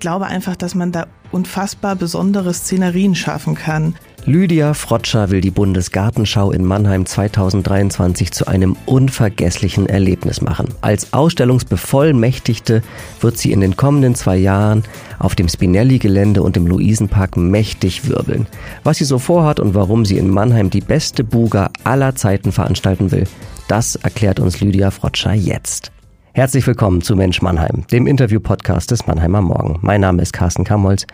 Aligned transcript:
Ich 0.00 0.02
glaube 0.02 0.28
einfach, 0.28 0.56
dass 0.56 0.74
man 0.74 0.92
da 0.92 1.08
unfassbar 1.30 1.94
besondere 1.94 2.54
Szenerien 2.54 3.14
schaffen 3.14 3.54
kann. 3.54 3.96
Lydia 4.24 4.72
Frotscher 4.72 5.28
will 5.28 5.42
die 5.42 5.50
Bundesgartenschau 5.50 6.52
in 6.52 6.64
Mannheim 6.64 7.04
2023 7.04 8.32
zu 8.32 8.46
einem 8.46 8.78
unvergesslichen 8.86 9.90
Erlebnis 9.90 10.40
machen. 10.40 10.68
Als 10.80 11.12
Ausstellungsbevollmächtigte 11.12 12.82
wird 13.20 13.36
sie 13.36 13.52
in 13.52 13.60
den 13.60 13.76
kommenden 13.76 14.14
zwei 14.14 14.38
Jahren 14.38 14.84
auf 15.18 15.34
dem 15.34 15.50
Spinelli-Gelände 15.50 16.42
und 16.42 16.56
im 16.56 16.66
Luisenpark 16.66 17.36
mächtig 17.36 18.08
wirbeln. 18.08 18.46
Was 18.84 18.96
sie 18.96 19.04
so 19.04 19.18
vorhat 19.18 19.60
und 19.60 19.74
warum 19.74 20.06
sie 20.06 20.16
in 20.16 20.30
Mannheim 20.30 20.70
die 20.70 20.80
beste 20.80 21.24
Buga 21.24 21.68
aller 21.84 22.14
Zeiten 22.14 22.52
veranstalten 22.52 23.10
will, 23.10 23.24
das 23.68 23.96
erklärt 23.96 24.40
uns 24.40 24.62
Lydia 24.62 24.90
Frotscher 24.92 25.34
jetzt. 25.34 25.92
Herzlich 26.32 26.64
willkommen 26.64 27.02
zu 27.02 27.16
Mensch 27.16 27.42
Mannheim, 27.42 27.84
dem 27.90 28.06
Interview-Podcast 28.06 28.92
des 28.92 29.08
Mannheimer 29.08 29.42
Morgen. 29.42 29.80
Mein 29.82 30.00
Name 30.00 30.22
ist 30.22 30.32
Carsten 30.32 30.62
Kamholz 30.62 31.04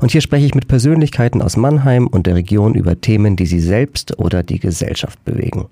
und 0.00 0.10
hier 0.10 0.22
spreche 0.22 0.46
ich 0.46 0.54
mit 0.54 0.66
Persönlichkeiten 0.66 1.42
aus 1.42 1.58
Mannheim 1.58 2.06
und 2.06 2.26
der 2.26 2.36
Region 2.36 2.74
über 2.74 2.98
Themen, 2.98 3.36
die 3.36 3.44
sie 3.44 3.60
selbst 3.60 4.18
oder 4.18 4.42
die 4.42 4.58
Gesellschaft 4.58 5.22
bewegen. 5.26 5.66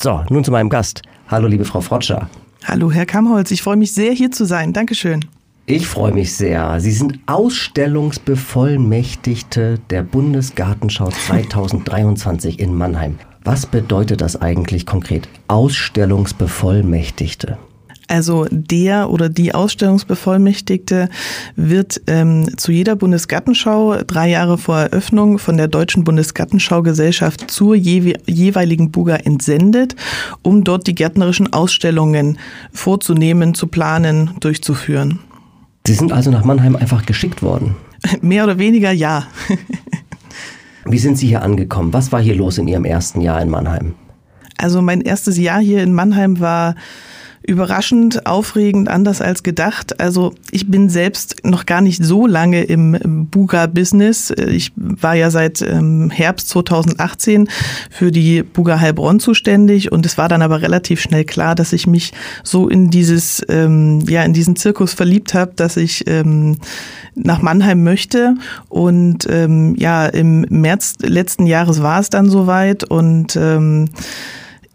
So, 0.00 0.22
nun 0.30 0.44
zu 0.44 0.52
meinem 0.52 0.68
Gast. 0.68 1.02
Hallo, 1.26 1.48
liebe 1.48 1.64
Frau 1.64 1.80
Frotscher. 1.80 2.30
Hallo, 2.64 2.92
Herr 2.92 3.06
Kamholz. 3.06 3.50
Ich 3.50 3.60
freue 3.60 3.76
mich 3.76 3.92
sehr, 3.92 4.12
hier 4.12 4.30
zu 4.30 4.44
sein. 4.44 4.72
Dankeschön. 4.72 5.24
Ich 5.66 5.88
freue 5.88 6.12
mich 6.12 6.36
sehr. 6.36 6.78
Sie 6.78 6.92
sind 6.92 7.18
Ausstellungsbevollmächtigte 7.26 9.80
der 9.90 10.04
Bundesgartenschau 10.04 11.08
2023 11.08 12.60
in 12.60 12.72
Mannheim. 12.72 13.18
Was 13.42 13.66
bedeutet 13.66 14.20
das 14.20 14.40
eigentlich 14.40 14.86
konkret? 14.86 15.28
Ausstellungsbevollmächtigte. 15.48 17.58
Also 18.08 18.46
der 18.50 19.10
oder 19.10 19.28
die 19.28 19.54
Ausstellungsbevollmächtigte 19.54 21.08
wird 21.56 22.00
ähm, 22.06 22.56
zu 22.56 22.72
jeder 22.72 22.96
Bundesgartenschau 22.96 24.02
drei 24.06 24.30
Jahre 24.30 24.58
vor 24.58 24.78
Eröffnung 24.78 25.38
von 25.38 25.56
der 25.56 25.68
Deutschen 25.68 26.04
Bundesgartenschaugesellschaft 26.04 27.50
zur 27.50 27.74
je 27.74 28.14
jeweiligen 28.26 28.90
Buga 28.90 29.16
entsendet, 29.16 29.96
um 30.42 30.64
dort 30.64 30.86
die 30.86 30.94
gärtnerischen 30.94 31.52
Ausstellungen 31.52 32.38
vorzunehmen, 32.72 33.54
zu 33.54 33.68
planen, 33.68 34.30
durchzuführen. 34.40 35.20
Sie 35.86 35.94
sind 35.94 36.12
also 36.12 36.30
nach 36.30 36.44
Mannheim 36.44 36.76
einfach 36.76 37.06
geschickt 37.06 37.42
worden? 37.42 37.76
Mehr 38.20 38.44
oder 38.44 38.58
weniger 38.58 38.90
ja. 38.90 39.26
Wie 40.86 40.98
sind 40.98 41.16
Sie 41.16 41.26
hier 41.26 41.42
angekommen? 41.42 41.92
Was 41.92 42.12
war 42.12 42.20
hier 42.20 42.34
los 42.34 42.58
in 42.58 42.68
Ihrem 42.68 42.84
ersten 42.84 43.22
Jahr 43.22 43.40
in 43.40 43.48
Mannheim? 43.48 43.94
Also 44.58 44.82
mein 44.82 45.00
erstes 45.00 45.38
Jahr 45.38 45.60
hier 45.60 45.82
in 45.82 45.92
Mannheim 45.92 46.40
war 46.40 46.74
überraschend, 47.46 48.26
aufregend, 48.26 48.88
anders 48.88 49.20
als 49.20 49.42
gedacht. 49.42 50.00
Also 50.00 50.34
ich 50.50 50.70
bin 50.70 50.88
selbst 50.88 51.44
noch 51.44 51.66
gar 51.66 51.80
nicht 51.80 52.02
so 52.02 52.26
lange 52.26 52.64
im 52.64 53.26
Buga-Business. 53.30 54.30
Ich 54.30 54.72
war 54.76 55.14
ja 55.14 55.30
seit 55.30 55.60
ähm, 55.60 56.10
Herbst 56.10 56.48
2018 56.48 57.48
für 57.90 58.10
die 58.10 58.42
Buga 58.42 58.80
Heilbronn 58.80 59.20
zuständig 59.20 59.92
und 59.92 60.06
es 60.06 60.16
war 60.16 60.28
dann 60.28 60.42
aber 60.42 60.62
relativ 60.62 61.00
schnell 61.00 61.24
klar, 61.24 61.54
dass 61.54 61.72
ich 61.72 61.86
mich 61.86 62.12
so 62.42 62.68
in 62.68 62.90
dieses, 62.90 63.42
ähm, 63.48 64.00
ja, 64.08 64.22
in 64.22 64.32
diesen 64.32 64.56
Zirkus 64.56 64.94
verliebt 64.94 65.34
habe, 65.34 65.52
dass 65.54 65.76
ich 65.76 66.04
ähm, 66.06 66.56
nach 67.14 67.42
Mannheim 67.42 67.84
möchte. 67.84 68.34
Und 68.68 69.24
ja, 69.24 70.06
im 70.06 70.40
März 70.48 70.94
letzten 71.00 71.46
Jahres 71.46 71.82
war 71.82 72.00
es 72.00 72.10
dann 72.10 72.28
soweit 72.28 72.84
und 72.84 73.38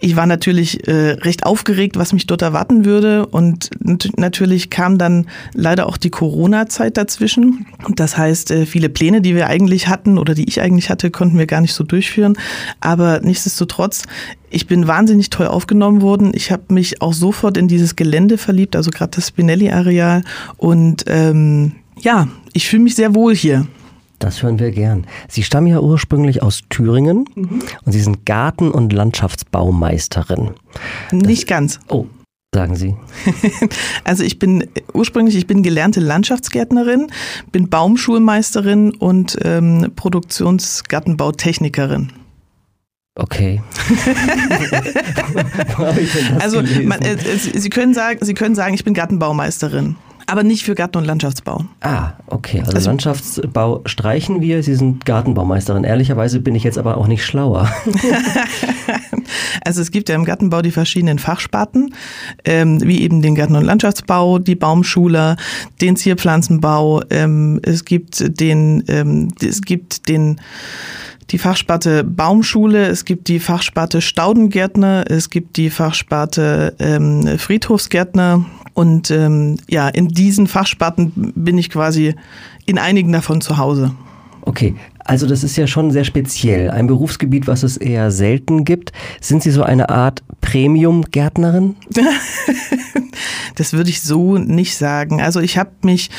ich 0.02 0.16
war 0.16 0.26
natürlich 0.26 0.88
äh, 0.88 1.12
recht 1.12 1.46
aufgeregt, 1.46 1.98
was 1.98 2.14
mich 2.14 2.26
dort 2.26 2.42
erwarten 2.42 2.86
würde. 2.86 3.26
Und 3.26 3.70
natürlich 4.18 4.70
kam 4.70 4.98
dann 4.98 5.28
leider 5.54 5.88
auch 5.88 5.98
die 5.98 6.10
Corona-Zeit 6.10 6.96
dazwischen. 6.96 7.66
Das 7.96 8.18
heißt, 8.18 8.52
äh, 8.52 8.66
viele 8.66 8.88
Pläne, 8.88 9.22
die 9.22 9.36
wir 9.36 9.48
eigentlich 9.48 9.90
hatten 9.90 10.18
oder 10.18 10.36
die 10.36 10.48
ich 10.48 10.62
eigentlich 10.62 10.90
hatte, 10.90 11.12
konnten 11.12 11.38
wir 11.38 11.48
gar 11.48 11.60
nicht 11.60 11.74
so 11.74 11.84
durchführen. 11.84 12.38
Aber 12.80 13.20
nichtsdestotrotz, 13.20 14.04
ich 14.50 14.68
bin 14.68 14.88
wahnsinnig 14.88 15.30
toll 15.30 15.48
aufgenommen 15.48 16.02
worden. 16.02 16.32
Ich 16.34 16.52
habe 16.52 16.74
mich 16.74 17.02
auch 17.02 17.14
sofort 17.14 17.58
in 17.58 17.68
dieses 17.68 17.98
Gelände 17.98 18.38
verliebt, 18.38 18.78
also 18.78 18.92
gerade 18.92 19.12
das 19.16 19.28
Spinelli-Areal. 19.28 20.24
Und 20.56 21.04
ähm, 21.08 21.74
ja, 22.00 22.30
ich 22.54 22.70
fühle 22.70 22.84
mich 22.84 22.96
sehr 22.96 23.16
wohl 23.16 23.36
hier. 23.36 23.68
Das 24.20 24.44
hören 24.44 24.60
wir 24.60 24.72
gern. 24.72 25.08
Sie 25.30 25.44
stammen 25.44 25.68
ja 25.68 25.80
ursprünglich 25.80 26.44
aus 26.44 26.64
Thüringen 26.70 27.24
mhm. 27.36 27.62
und 27.86 27.92
Sie 27.92 28.02
sind 28.02 28.26
Garten- 28.26 28.72
und 28.72 28.92
Landschaftsbaumeisterin. 28.92 30.52
Nicht 31.12 31.48
ganz. 31.48 31.80
Oh, 31.88 32.08
sagen 32.54 32.76
Sie? 32.76 32.98
also 34.04 34.24
ich 34.24 34.38
bin 34.38 34.68
ursprünglich, 34.94 35.38
ich 35.38 35.48
bin 35.48 35.64
gelernte 35.64 36.02
Landschaftsgärtnerin, 36.02 37.08
bin 37.54 37.70
Baumschulmeisterin 37.70 38.92
und 38.92 39.38
ähm, 39.44 39.94
Produktionsgartenbautechnikerin. 39.96 42.12
Okay. 43.16 43.62
also 46.40 46.62
man, 46.84 47.02
äh, 47.02 47.18
Sie 47.38 47.70
können 47.70 47.94
sagen, 47.94 48.20
Sie 48.24 48.34
können 48.34 48.56
sagen, 48.56 48.74
ich 48.74 48.84
bin 48.84 48.94
Gartenbaumeisterin. 48.94 49.96
Aber 50.30 50.44
nicht 50.44 50.64
für 50.64 50.76
Garten- 50.76 50.98
und 50.98 51.06
Landschaftsbau. 51.06 51.66
Ah, 51.82 52.12
okay. 52.28 52.60
Also, 52.60 52.74
also, 52.74 52.90
Landschaftsbau 52.90 53.82
streichen 53.86 54.42
wir. 54.42 54.62
Sie 54.62 54.76
sind 54.76 55.06
Gartenbaumeisterin. 55.06 55.84
Ehrlicherweise 55.84 56.40
bin 56.40 56.54
ich 56.54 56.64
jetzt 56.64 56.78
aber 56.78 56.98
auch 56.98 57.08
nicht 57.08 57.26
schlauer. 57.26 57.68
also 59.66 59.82
es 59.82 59.90
gibt 59.90 60.08
ja 60.08 60.16
im 60.16 60.26
Gartenbau 60.26 60.62
die 60.62 60.72
verschiedenen 60.72 61.18
Fachsparten, 61.18 61.96
ähm, 62.46 62.80
wie 62.84 63.02
eben 63.02 63.24
den 63.24 63.34
Garten- 63.34 63.56
und 63.56 63.64
Landschaftsbau, 63.64 64.38
die 64.38 64.56
Baumschule, 64.56 65.36
den 65.82 65.96
Zierpflanzenbau. 65.96 67.02
Ähm, 67.10 67.60
es 67.64 67.84
gibt 67.86 68.40
den, 68.40 68.84
ähm, 68.88 69.30
es 69.42 69.62
gibt 69.62 70.10
den 70.10 70.40
die 71.32 71.38
Fachsparte 71.38 72.04
Baumschule, 72.04 72.88
es 72.88 73.06
gibt 73.06 73.28
die 73.28 73.40
Fachsparte 73.40 74.02
Staudengärtner, 74.02 75.06
es 75.08 75.30
gibt 75.30 75.58
die 75.58 75.70
Fachsparte 75.70 76.76
ähm, 76.80 77.38
Friedhofsgärtner, 77.38 78.46
und 78.80 79.12
ähm, 79.12 79.58
ja, 79.68 79.90
in 79.90 80.08
diesen 80.08 80.48
Fachsparten 80.48 81.34
bin 81.36 81.58
ich 81.58 81.70
quasi 81.70 82.16
in 82.66 82.78
einigen 82.78 83.12
davon 83.12 83.42
zu 83.42 83.58
Hause. 83.58 83.92
Okay, 84.44 84.74
also 85.04 85.28
das 85.28 85.44
ist 85.44 85.58
ja 85.58 85.68
schon 85.68 85.92
sehr 85.92 86.06
speziell. 86.06 86.70
Ein 86.70 86.88
Berufsgebiet, 86.88 87.46
was 87.46 87.64
es 87.64 87.76
eher 87.76 88.10
selten 88.10 88.64
gibt. 88.64 88.94
Sind 89.20 89.44
Sie 89.44 89.52
so 89.52 89.64
eine 89.64 89.90
Art 89.90 90.24
Premium-Gärtnerin? 90.40 91.76
das 93.60 93.74
würde 93.74 93.90
ich 93.90 94.02
so 94.02 94.38
nicht 94.38 94.78
sagen. 94.78 95.22
Also 95.22 95.42
ich 95.42 95.58
habe 95.58 95.72
mich 95.84 96.10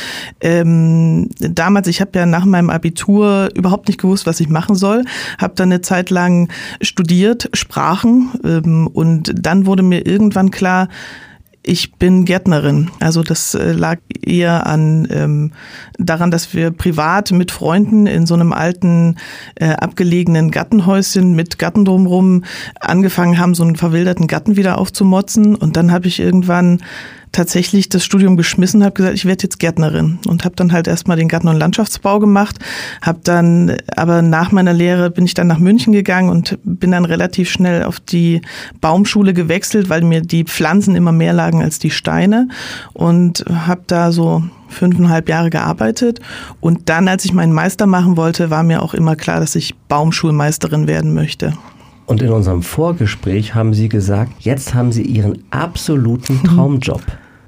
ähm, 0.40 1.30
damals, 1.38 1.88
ich 1.88 2.00
habe 2.00 2.18
ja 2.18 2.26
nach 2.26 2.44
meinem 2.44 2.68
Abitur 2.68 3.48
überhaupt 3.54 3.88
nicht 3.88 4.00
gewusst, 4.00 4.26
was 4.26 4.40
ich 4.40 4.48
machen 4.48 4.74
soll. 4.74 5.04
Habe 5.38 5.54
dann 5.56 5.72
eine 5.72 5.80
Zeit 5.80 6.10
lang 6.10 6.50
studiert, 6.82 7.48
Sprachen 7.54 8.30
ähm, 8.44 8.86
und 8.88 9.32
dann 9.34 9.64
wurde 9.64 9.82
mir 9.82 10.06
irgendwann 10.06 10.50
klar, 10.50 10.88
ich 11.62 11.92
bin 11.94 12.24
Gärtnerin. 12.24 12.90
Also 13.00 13.22
das 13.22 13.54
äh, 13.54 13.72
lag 13.72 13.98
eher 14.22 14.66
an 14.66 15.06
ähm, 15.10 15.52
daran, 15.98 16.30
dass 16.30 16.54
wir 16.54 16.70
privat 16.70 17.32
mit 17.32 17.50
Freunden 17.50 18.06
in 18.06 18.26
so 18.26 18.34
einem 18.34 18.52
alten 18.52 19.16
äh, 19.56 19.70
abgelegenen 19.70 20.50
Gartenhäuschen 20.50 21.34
mit 21.34 21.58
Garten 21.58 21.84
drumherum 21.84 22.44
angefangen 22.80 23.38
haben, 23.38 23.54
so 23.54 23.62
einen 23.62 23.76
verwilderten 23.76 24.26
Garten 24.26 24.56
wieder 24.56 24.78
aufzumotzen. 24.78 25.54
Und 25.54 25.76
dann 25.76 25.92
habe 25.92 26.08
ich 26.08 26.20
irgendwann 26.20 26.80
tatsächlich 27.32 27.88
das 27.88 28.04
Studium 28.04 28.36
geschmissen, 28.36 28.82
habe 28.82 28.94
gesagt, 28.94 29.14
ich 29.14 29.24
werde 29.24 29.44
jetzt 29.44 29.58
Gärtnerin 29.58 30.18
und 30.26 30.44
habe 30.44 30.56
dann 30.56 30.72
halt 30.72 30.88
erstmal 30.88 31.16
den 31.16 31.28
Garten- 31.28 31.48
und 31.48 31.56
Landschaftsbau 31.56 32.18
gemacht, 32.18 32.58
habe 33.02 33.20
dann 33.22 33.76
aber 33.96 34.22
nach 34.22 34.52
meiner 34.52 34.72
Lehre 34.72 35.10
bin 35.10 35.24
ich 35.24 35.34
dann 35.34 35.46
nach 35.46 35.58
München 35.58 35.92
gegangen 35.92 36.28
und 36.28 36.58
bin 36.64 36.90
dann 36.90 37.04
relativ 37.04 37.50
schnell 37.50 37.84
auf 37.84 38.00
die 38.00 38.42
Baumschule 38.80 39.32
gewechselt, 39.32 39.88
weil 39.88 40.02
mir 40.02 40.22
die 40.22 40.44
Pflanzen 40.44 40.96
immer 40.96 41.12
mehr 41.12 41.32
lagen 41.32 41.62
als 41.62 41.78
die 41.78 41.90
Steine 41.90 42.48
und 42.92 43.44
habe 43.48 43.82
da 43.86 44.12
so 44.12 44.42
fünfeinhalb 44.68 45.28
Jahre 45.28 45.50
gearbeitet 45.50 46.20
und 46.60 46.88
dann, 46.88 47.08
als 47.08 47.24
ich 47.24 47.32
meinen 47.32 47.52
Meister 47.52 47.86
machen 47.86 48.16
wollte, 48.16 48.50
war 48.50 48.62
mir 48.62 48.82
auch 48.82 48.94
immer 48.94 49.16
klar, 49.16 49.40
dass 49.40 49.56
ich 49.56 49.74
Baumschulmeisterin 49.88 50.86
werden 50.86 51.14
möchte. 51.14 51.54
Und 52.10 52.22
in 52.22 52.30
unserem 52.30 52.62
Vorgespräch 52.62 53.54
haben 53.54 53.72
Sie 53.72 53.88
gesagt, 53.88 54.32
jetzt 54.40 54.74
haben 54.74 54.90
Sie 54.90 55.02
Ihren 55.02 55.44
absoluten. 55.50 56.42
Traumjob. 56.44 57.00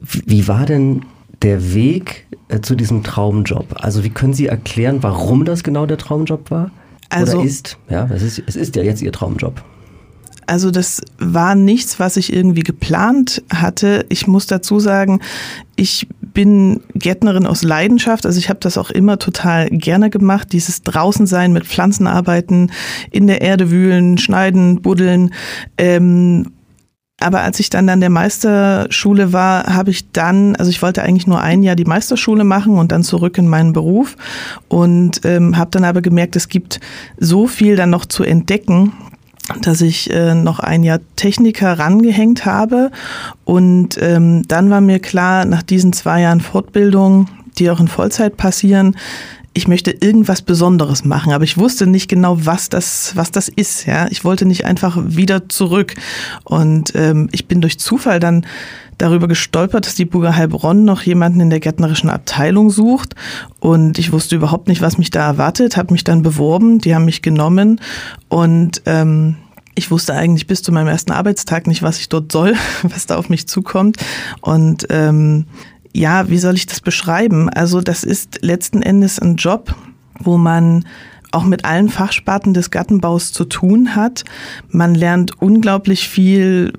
Wie 0.02 0.48
war 0.48 0.66
denn 0.66 1.04
der 1.42 1.74
Weg 1.74 2.26
äh, 2.48 2.60
zu 2.60 2.74
diesem 2.74 3.02
Traumjob? 3.02 3.74
Also 3.76 4.04
wie 4.04 4.10
können 4.10 4.34
Sie 4.34 4.46
erklären, 4.46 5.02
warum 5.02 5.44
das 5.44 5.62
genau 5.62 5.86
der 5.86 5.98
Traumjob 5.98 6.50
war? 6.50 6.70
Also, 7.08 7.38
Oder 7.38 7.46
ist? 7.46 7.78
Ja, 7.88 8.08
es 8.12 8.22
ist, 8.22 8.42
es 8.46 8.56
ist 8.56 8.76
ja 8.76 8.82
jetzt 8.82 9.02
Ihr 9.02 9.12
Traumjob. 9.12 9.62
Also 10.46 10.70
das 10.70 11.00
war 11.18 11.54
nichts, 11.54 12.00
was 12.00 12.16
ich 12.16 12.32
irgendwie 12.32 12.62
geplant 12.62 13.42
hatte. 13.52 14.04
Ich 14.08 14.26
muss 14.26 14.46
dazu 14.46 14.80
sagen, 14.80 15.20
ich 15.76 16.08
bin 16.20 16.80
Gärtnerin 16.94 17.46
aus 17.46 17.62
Leidenschaft. 17.62 18.26
Also 18.26 18.38
ich 18.38 18.48
habe 18.48 18.60
das 18.60 18.76
auch 18.76 18.90
immer 18.90 19.18
total 19.18 19.70
gerne 19.70 20.10
gemacht. 20.10 20.48
Dieses 20.52 20.82
Draußensein 20.82 21.52
mit 21.52 21.66
Pflanzen 21.66 22.06
arbeiten, 22.06 22.70
in 23.10 23.28
der 23.28 23.40
Erde 23.40 23.70
wühlen, 23.70 24.18
schneiden, 24.18 24.82
buddeln. 24.82 25.32
Ähm, 25.78 26.48
aber 27.22 27.42
als 27.42 27.60
ich 27.60 27.70
dann 27.70 27.88
an 27.88 28.00
der 28.00 28.10
Meisterschule 28.10 29.32
war, 29.32 29.74
habe 29.74 29.90
ich 29.90 30.10
dann, 30.12 30.56
also 30.56 30.70
ich 30.70 30.82
wollte 30.82 31.02
eigentlich 31.02 31.26
nur 31.26 31.40
ein 31.40 31.62
Jahr 31.62 31.76
die 31.76 31.84
Meisterschule 31.84 32.44
machen 32.44 32.78
und 32.78 32.92
dann 32.92 33.02
zurück 33.02 33.38
in 33.38 33.48
meinen 33.48 33.72
Beruf 33.72 34.16
und 34.68 35.20
ähm, 35.24 35.56
habe 35.56 35.70
dann 35.70 35.84
aber 35.84 36.02
gemerkt, 36.02 36.36
es 36.36 36.48
gibt 36.48 36.80
so 37.18 37.46
viel 37.46 37.76
dann 37.76 37.90
noch 37.90 38.04
zu 38.04 38.24
entdecken, 38.24 38.92
dass 39.60 39.80
ich 39.80 40.10
äh, 40.10 40.34
noch 40.34 40.60
ein 40.60 40.82
Jahr 40.82 41.00
Techniker 41.16 41.78
rangehängt 41.78 42.46
habe. 42.46 42.90
Und 43.44 43.98
ähm, 44.00 44.42
dann 44.46 44.70
war 44.70 44.80
mir 44.80 45.00
klar, 45.00 45.44
nach 45.44 45.62
diesen 45.62 45.92
zwei 45.92 46.22
Jahren 46.22 46.40
Fortbildung, 46.40 47.28
die 47.58 47.70
auch 47.70 47.80
in 47.80 47.88
Vollzeit 47.88 48.36
passieren, 48.36 48.96
ich 49.54 49.68
möchte 49.68 49.90
irgendwas 49.90 50.42
Besonderes 50.42 51.04
machen, 51.04 51.32
aber 51.32 51.44
ich 51.44 51.58
wusste 51.58 51.86
nicht 51.86 52.08
genau, 52.08 52.38
was 52.46 52.68
das, 52.68 53.14
was 53.16 53.30
das 53.30 53.48
ist. 53.48 53.86
Ja, 53.86 54.06
ich 54.10 54.24
wollte 54.24 54.46
nicht 54.46 54.64
einfach 54.64 54.96
wieder 54.98 55.48
zurück. 55.48 55.94
Und 56.44 56.94
ähm, 56.94 57.28
ich 57.32 57.48
bin 57.48 57.60
durch 57.60 57.78
Zufall 57.78 58.18
dann 58.18 58.46
darüber 58.96 59.28
gestolpert, 59.28 59.86
dass 59.86 59.94
die 59.94 60.04
Burger 60.04 60.36
Heilbronn 60.36 60.84
noch 60.84 61.02
jemanden 61.02 61.40
in 61.40 61.50
der 61.50 61.60
gärtnerischen 61.60 62.08
Abteilung 62.08 62.70
sucht. 62.70 63.14
Und 63.60 63.98
ich 63.98 64.12
wusste 64.12 64.36
überhaupt 64.36 64.68
nicht, 64.68 64.80
was 64.80 64.96
mich 64.96 65.10
da 65.10 65.26
erwartet, 65.26 65.76
habe 65.76 65.92
mich 65.92 66.04
dann 66.04 66.22
beworben, 66.22 66.78
die 66.78 66.94
haben 66.94 67.04
mich 67.04 67.20
genommen 67.20 67.80
und 68.28 68.82
ähm, 68.86 69.36
ich 69.74 69.90
wusste 69.90 70.14
eigentlich 70.14 70.46
bis 70.46 70.62
zu 70.62 70.70
meinem 70.70 70.88
ersten 70.88 71.12
Arbeitstag 71.12 71.66
nicht, 71.66 71.82
was 71.82 71.98
ich 71.98 72.08
dort 72.08 72.30
soll, 72.30 72.54
was 72.82 73.06
da 73.06 73.16
auf 73.16 73.28
mich 73.28 73.48
zukommt. 73.48 73.96
Und 74.40 74.86
ähm, 74.90 75.46
ja, 75.92 76.28
wie 76.28 76.38
soll 76.38 76.54
ich 76.54 76.66
das 76.66 76.80
beschreiben? 76.80 77.48
Also 77.48 77.80
das 77.80 78.04
ist 78.04 78.38
letzten 78.42 78.82
Endes 78.82 79.18
ein 79.18 79.36
Job, 79.36 79.74
wo 80.18 80.38
man 80.38 80.84
auch 81.32 81.44
mit 81.44 81.64
allen 81.64 81.88
Fachsparten 81.88 82.54
des 82.54 82.70
Gartenbaus 82.70 83.32
zu 83.32 83.44
tun 83.44 83.96
hat. 83.96 84.24
Man 84.68 84.94
lernt 84.94 85.40
unglaublich 85.40 86.08
viel 86.08 86.72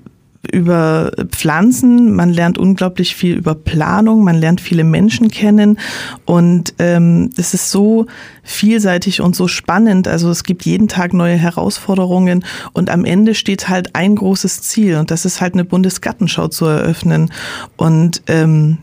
über 0.52 1.10
Pflanzen, 1.30 2.14
man 2.14 2.30
lernt 2.30 2.58
unglaublich 2.58 3.14
viel 3.14 3.36
über 3.36 3.54
Planung, 3.54 4.24
man 4.24 4.36
lernt 4.36 4.60
viele 4.60 4.84
Menschen 4.84 5.30
kennen 5.30 5.78
und 6.26 6.74
ähm, 6.78 7.30
es 7.36 7.54
ist 7.54 7.70
so 7.70 8.06
vielseitig 8.42 9.22
und 9.22 9.34
so 9.34 9.48
spannend. 9.48 10.06
Also 10.06 10.30
es 10.30 10.44
gibt 10.44 10.64
jeden 10.64 10.86
Tag 10.86 11.14
neue 11.14 11.36
Herausforderungen 11.36 12.44
und 12.72 12.90
am 12.90 13.04
Ende 13.04 13.34
steht 13.34 13.68
halt 13.68 13.94
ein 13.96 14.16
großes 14.16 14.60
Ziel 14.62 14.96
und 14.96 15.10
das 15.10 15.24
ist 15.24 15.40
halt 15.40 15.54
eine 15.54 15.64
Bundesgartenschau 15.64 16.48
zu 16.48 16.66
eröffnen 16.66 17.30
und 17.76 18.22
ähm, 18.26 18.78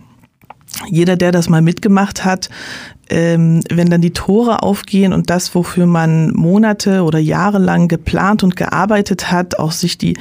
jeder, 0.90 1.16
der 1.16 1.32
das 1.32 1.50
mal 1.50 1.62
mitgemacht 1.62 2.26
hat, 2.26 2.50
ähm, 3.10 3.60
wenn 3.70 3.90
dann 3.90 4.02
die 4.02 4.14
Tore 4.14 4.64
aufgehen 4.64 5.12
und 5.12 5.30
das, 5.30 5.54
wofür 5.54 5.86
man 5.86 6.32
Monate 6.32 7.04
oder 7.04 7.20
Jahre 7.20 7.60
lang 7.60 7.90
geplant 7.90 8.42
und 8.42 8.56
gearbeitet 8.56 9.32
hat, 9.32 9.60
auch 9.60 9.74
sich 9.74 9.98
die, 9.98 10.18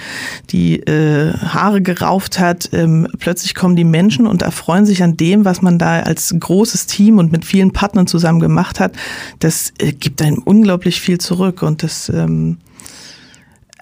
die 0.50 0.80
äh, 0.80 1.32
Haare 1.34 1.82
gerauft 1.82 2.40
hat, 2.40 2.70
ähm, 2.72 3.06
plötzlich 3.20 3.54
kommen 3.54 3.76
die 3.76 3.84
Menschen 3.84 4.26
und 4.26 4.42
erfreuen 4.42 4.86
sich 4.86 5.04
an 5.04 5.16
dem, 5.16 5.44
was 5.44 5.62
man 5.62 5.78
da 5.78 6.00
als 6.00 6.34
großes 6.38 6.86
Team 6.86 7.18
und 7.18 7.30
mit 7.30 7.44
vielen 7.44 7.72
Partnern 7.72 8.08
zusammen 8.08 8.40
gemacht 8.40 8.80
hat. 8.80 8.96
Das 9.38 9.72
äh, 9.78 9.92
gibt 9.92 10.20
einem 10.20 10.38
unglaublich 10.38 11.00
viel 11.00 11.18
zurück 11.18 11.62
und 11.62 11.84
das, 11.84 12.08
ähm, 12.08 12.58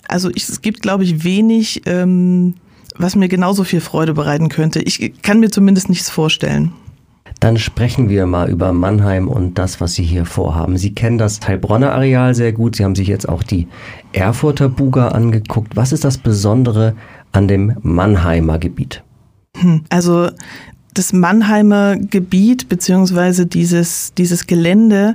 also 0.07 0.29
ich, 0.35 0.49
es 0.49 0.61
gibt, 0.61 0.83
glaube 0.83 1.05
ich, 1.05 1.25
wenig, 1.25 1.83
ähm, 1.87 2.55
was 2.99 3.17
mir 3.17 3.29
genauso 3.29 3.65
viel 3.65 3.81
Freude 3.81 4.15
bereiten 4.15 4.49
könnte. 4.49 4.81
Ich 4.81 5.23
kann 5.23 5.41
mir 5.41 5.51
zumindest 5.51 5.89
nichts 5.89 6.11
vorstellen. 6.11 6.73
Dann 7.41 7.57
sprechen 7.57 8.09
wir 8.09 8.27
mal 8.27 8.51
über 8.51 8.73
Mannheim 8.73 9.29
und 9.29 9.59
das, 9.59 9.81
was 9.81 9.95
Sie 9.95 10.03
hier 10.03 10.25
vorhaben. 10.25 10.77
Sie 10.77 10.95
kennen 10.95 11.19
das 11.19 11.41
Heilbronner 11.47 11.93
Areal 11.93 12.35
sehr 12.35 12.53
gut. 12.53 12.77
Sie 12.77 12.85
haben 12.85 12.97
sich 12.97 13.07
jetzt 13.07 13.29
auch 13.29 13.43
die 13.43 13.69
Erfurter 14.13 14.69
Buga 14.69 15.09
angeguckt. 15.09 15.77
Was 15.77 15.93
ist 15.93 16.05
das 16.05 16.19
Besondere 16.19 16.97
an 17.31 17.47
dem 17.47 17.77
Mannheimer 17.83 18.59
Gebiet? 18.59 19.05
Hm, 19.57 19.85
also 19.89 20.31
das 20.99 21.13
Mannheimer 21.13 21.97
Gebiet 21.97 22.69
beziehungsweise 22.69 23.47
dieses, 23.47 24.13
dieses 24.15 24.47
Gelände, 24.47 25.15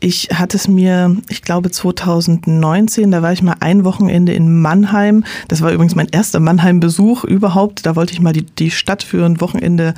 ich 0.00 0.28
hatte 0.32 0.56
es 0.56 0.66
mir, 0.66 1.16
ich 1.28 1.42
glaube 1.42 1.70
2019, 1.70 3.10
da 3.10 3.22
war 3.22 3.32
ich 3.32 3.42
mal 3.42 3.56
ein 3.60 3.84
Wochenende 3.84 4.32
in 4.32 4.60
Mannheim. 4.60 5.24
Das 5.48 5.60
war 5.60 5.72
übrigens 5.72 5.94
mein 5.94 6.08
erster 6.08 6.40
Mannheim-Besuch 6.40 7.24
überhaupt. 7.24 7.84
Da 7.84 7.96
wollte 7.96 8.14
ich 8.14 8.20
mal 8.20 8.32
die, 8.32 8.46
die 8.46 8.70
Stadt 8.70 9.02
für 9.02 9.24
ein 9.26 9.40
Wochenende 9.42 9.94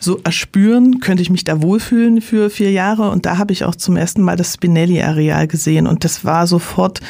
so 0.00 0.18
erspüren. 0.24 0.98
Könnte 0.98 1.22
ich 1.22 1.30
mich 1.30 1.44
da 1.44 1.62
wohlfühlen 1.62 2.20
für 2.20 2.50
vier 2.50 2.72
Jahre? 2.72 3.10
Und 3.10 3.26
da 3.26 3.38
habe 3.38 3.52
ich 3.52 3.64
auch 3.64 3.76
zum 3.76 3.96
ersten 3.96 4.22
Mal 4.22 4.36
das 4.36 4.54
Spinelli-Areal 4.54 5.46
gesehen. 5.46 5.86
Und 5.86 6.04
das 6.04 6.24
war 6.24 6.48
sofort 6.48 7.00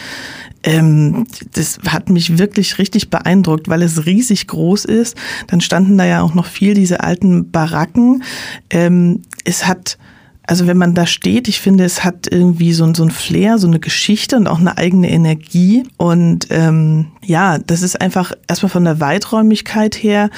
ähm, 0.64 1.26
das 1.52 1.78
hat 1.86 2.10
mich 2.10 2.38
wirklich 2.38 2.78
richtig 2.78 3.10
beeindruckt, 3.10 3.68
weil 3.68 3.82
es 3.82 4.06
riesig 4.06 4.46
groß 4.46 4.86
ist. 4.86 5.16
Dann 5.46 5.60
standen 5.60 5.98
da 5.98 6.04
ja 6.04 6.22
auch 6.22 6.34
noch 6.34 6.46
viel 6.46 6.74
diese 6.74 7.00
alten 7.00 7.50
Baracken. 7.50 8.24
Ähm, 8.70 9.22
es 9.44 9.66
hat 9.66 9.98
also 10.46 10.66
wenn 10.66 10.76
man 10.76 10.94
da 10.94 11.06
steht, 11.06 11.48
ich 11.48 11.60
finde, 11.60 11.84
es 11.84 12.04
hat 12.04 12.26
irgendwie 12.30 12.74
so, 12.74 12.92
so 12.92 13.02
ein 13.02 13.10
Flair, 13.10 13.58
so 13.58 13.66
eine 13.66 13.80
Geschichte 13.80 14.36
und 14.36 14.46
auch 14.46 14.58
eine 14.58 14.76
eigene 14.76 15.10
Energie. 15.10 15.84
Und 15.96 16.48
ähm, 16.50 17.06
ja, 17.24 17.56
das 17.58 17.80
ist 17.80 17.98
einfach 17.98 18.32
erstmal 18.46 18.68
von 18.68 18.84
der 18.84 19.00
Weiträumigkeit 19.00 19.94
her 19.94 20.28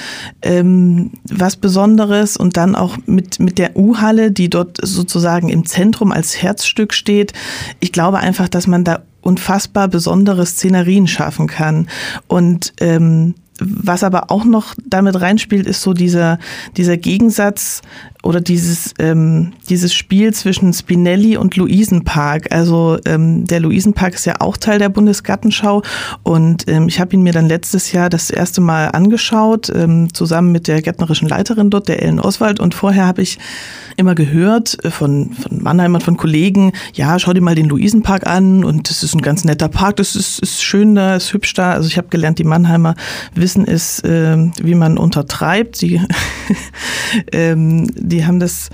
ähm, 0.43 1.11
was 1.29 1.57
Besonderes 1.57 2.37
und 2.37 2.57
dann 2.57 2.77
auch 2.77 2.97
mit, 3.07 3.41
mit 3.41 3.59
der 3.59 3.77
U-Halle, 3.77 4.31
die 4.31 4.49
dort 4.49 4.79
sozusagen 4.81 5.49
im 5.49 5.67
Zentrum 5.67 6.13
als 6.13 6.41
Herzstück 6.41 6.95
steht. 6.95 7.33
Ich 7.81 7.91
glaube 7.91 8.19
einfach, 8.19 8.49
dass 8.49 8.69
man 8.69 8.85
da 8.85 9.03
unfassbar 9.27 9.89
besondere 9.89 10.47
Szenerien 10.47 11.07
schaffen 11.07 11.47
kann. 11.49 11.89
Und 12.29 12.73
ähm, 12.81 13.35
was 13.61 14.03
aber 14.03 14.31
auch 14.31 14.45
noch 14.45 14.75
damit 14.85 15.21
reinspielt, 15.21 15.67
ist 15.67 15.83
so 15.83 15.93
dieser, 15.93 16.39
dieser 16.77 16.97
Gegensatz 16.97 17.83
oder 18.27 18.41
dieses, 18.41 18.93
ähm, 18.99 19.53
dieses 19.69 19.95
Spiel 19.95 20.35
zwischen 20.35 20.73
Spinelli 20.73 21.37
und 21.37 21.57
Luisenpark. 21.57 22.53
Also 22.53 22.99
ähm, 23.07 23.47
der 23.47 23.61
Luisenpark 23.61 24.15
ist 24.15 24.25
ja 24.25 24.41
auch 24.41 24.57
Teil 24.57 24.79
der 24.79 24.89
Bundesgartenschau 24.89 25.83
und 26.23 26.69
ähm, 26.69 26.89
ich 26.89 27.01
habe 27.01 27.15
ihn 27.15 27.23
mir 27.23 27.33
dann 27.33 27.47
letztes 27.47 27.93
Jahr 27.93 28.11
das 28.11 28.31
erste 28.31 28.61
Mal 28.61 28.89
angeschaut, 28.89 29.71
ähm, 29.75 30.13
zusammen 30.13 30.51
mit 30.51 30.67
der 30.67 30.83
gärtnerischen 30.83 31.29
Leiterin 31.29 31.71
dort, 31.71 31.89
der 31.89 32.03
Ellen 32.03 32.21
Oswald. 32.21 32.59
Und 32.59 32.75
vorher 32.75 33.07
habe 33.07 33.23
ich 33.23 33.39
immer 33.97 34.15
gehört 34.15 34.77
von, 34.91 35.33
von 35.33 35.63
Mannheim 35.63 35.95
und 35.95 36.03
von 36.03 36.17
Kollegen, 36.17 36.73
ja, 36.95 37.19
schau 37.19 37.33
dir 37.33 37.41
mal 37.41 37.55
den 37.55 37.69
Luisenpark 37.69 38.27
an 38.27 38.65
und 38.65 38.91
das 38.91 39.03
ist 39.03 39.15
ein 39.15 39.23
ganz 39.23 39.45
netter 39.45 39.69
Park, 39.69 39.97
das 39.97 40.17
ist, 40.17 40.41
ist 40.41 40.63
schön 40.63 40.95
da, 40.95 41.17
ist 41.17 41.33
hübsch 41.33 41.55
da. 41.55 41.73
Also 41.73 41.89
ich 41.89 41.97
habe 41.97 42.09
gelernt, 42.09 42.39
die 42.39 42.45
Mannheimer 42.45 42.97
wissen 43.35 43.46
es, 43.55 44.01
äh, 44.01 44.37
wie 44.63 44.75
man 44.75 44.99
untertreibt. 44.99 45.77
Sie, 45.77 46.01
ähm, 47.33 47.87
die 47.95 48.27
haben 48.27 48.41
das 48.41 48.71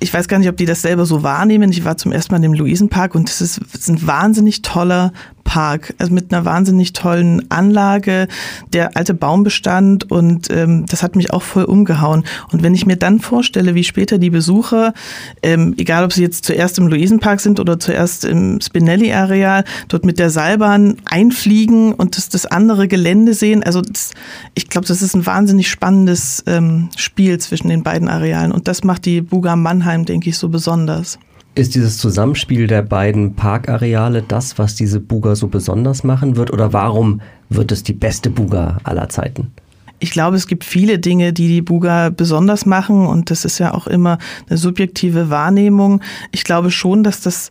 ich 0.00 0.12
weiß 0.12 0.28
gar 0.28 0.38
nicht, 0.38 0.48
ob 0.48 0.56
die 0.56 0.66
das 0.66 0.82
selber 0.82 1.06
so 1.06 1.22
wahrnehmen. 1.22 1.70
Ich 1.70 1.84
war 1.84 1.96
zum 1.96 2.12
ersten 2.12 2.34
Mal 2.34 2.40
dem 2.40 2.52
Luisenpark 2.52 3.14
und 3.14 3.28
es 3.30 3.40
ist, 3.40 3.60
ist 3.72 3.88
ein 3.88 4.06
wahnsinnig 4.06 4.62
toller 4.62 5.12
Park, 5.50 5.94
also 5.98 6.14
mit 6.14 6.32
einer 6.32 6.44
wahnsinnig 6.44 6.92
tollen 6.92 7.50
Anlage, 7.50 8.28
der 8.72 8.96
alte 8.96 9.14
Baumbestand 9.14 10.08
und 10.08 10.48
ähm, 10.48 10.86
das 10.86 11.02
hat 11.02 11.16
mich 11.16 11.32
auch 11.32 11.42
voll 11.42 11.64
umgehauen. 11.64 12.22
Und 12.52 12.62
wenn 12.62 12.72
ich 12.72 12.86
mir 12.86 12.94
dann 12.94 13.18
vorstelle, 13.18 13.74
wie 13.74 13.82
später 13.82 14.18
die 14.18 14.30
Besucher, 14.30 14.94
ähm, 15.42 15.74
egal 15.76 16.04
ob 16.04 16.12
sie 16.12 16.22
jetzt 16.22 16.44
zuerst 16.44 16.78
im 16.78 16.86
Luisenpark 16.86 17.40
sind 17.40 17.58
oder 17.58 17.80
zuerst 17.80 18.24
im 18.24 18.60
Spinelli-Areal, 18.60 19.64
dort 19.88 20.04
mit 20.04 20.20
der 20.20 20.30
Seilbahn 20.30 20.98
einfliegen 21.04 21.94
und 21.94 22.16
das, 22.16 22.28
das 22.28 22.46
andere 22.46 22.86
Gelände 22.86 23.34
sehen, 23.34 23.64
also 23.64 23.80
das, 23.80 24.12
ich 24.54 24.68
glaube, 24.68 24.86
das 24.86 25.02
ist 25.02 25.16
ein 25.16 25.26
wahnsinnig 25.26 25.68
spannendes 25.68 26.44
ähm, 26.46 26.90
Spiel 26.96 27.38
zwischen 27.38 27.70
den 27.70 27.82
beiden 27.82 28.06
Arealen 28.06 28.52
und 28.52 28.68
das 28.68 28.84
macht 28.84 29.04
die 29.04 29.20
Buga 29.20 29.56
Mannheim, 29.56 30.04
denke 30.04 30.30
ich, 30.30 30.38
so 30.38 30.48
besonders. 30.48 31.18
Ist 31.54 31.74
dieses 31.74 31.98
Zusammenspiel 31.98 32.66
der 32.66 32.82
beiden 32.82 33.34
Parkareale 33.34 34.22
das, 34.22 34.58
was 34.58 34.76
diese 34.76 35.00
Buga 35.00 35.34
so 35.34 35.48
besonders 35.48 36.04
machen 36.04 36.36
wird? 36.36 36.52
Oder 36.52 36.72
warum 36.72 37.20
wird 37.48 37.72
es 37.72 37.82
die 37.82 37.92
beste 37.92 38.30
Buga 38.30 38.78
aller 38.84 39.08
Zeiten? 39.08 39.52
Ich 39.98 40.12
glaube, 40.12 40.36
es 40.36 40.46
gibt 40.46 40.64
viele 40.64 40.98
Dinge, 40.98 41.32
die 41.32 41.48
die 41.48 41.60
Buga 41.60 42.08
besonders 42.08 42.64
machen 42.64 43.06
und 43.06 43.30
das 43.30 43.44
ist 43.44 43.58
ja 43.58 43.74
auch 43.74 43.86
immer 43.86 44.18
eine 44.48 44.56
subjektive 44.56 45.28
Wahrnehmung. 45.28 46.00
Ich 46.32 46.44
glaube 46.44 46.70
schon, 46.70 47.02
dass 47.02 47.20
das 47.20 47.50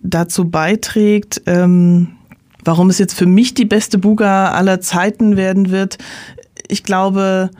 dazu 0.00 0.48
beiträgt, 0.48 1.42
ähm, 1.46 2.08
warum 2.64 2.88
es 2.88 2.98
jetzt 2.98 3.14
für 3.14 3.26
mich 3.26 3.54
die 3.54 3.64
beste 3.64 3.98
Buga 3.98 4.52
aller 4.52 4.80
Zeiten 4.80 5.36
werden 5.36 5.70
wird. 5.70 5.98
Ich 6.68 6.84
glaube, 6.84 7.50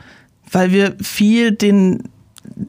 weil 0.51 0.71
wir 0.71 0.95
viel 1.01 1.51
den 1.51 2.03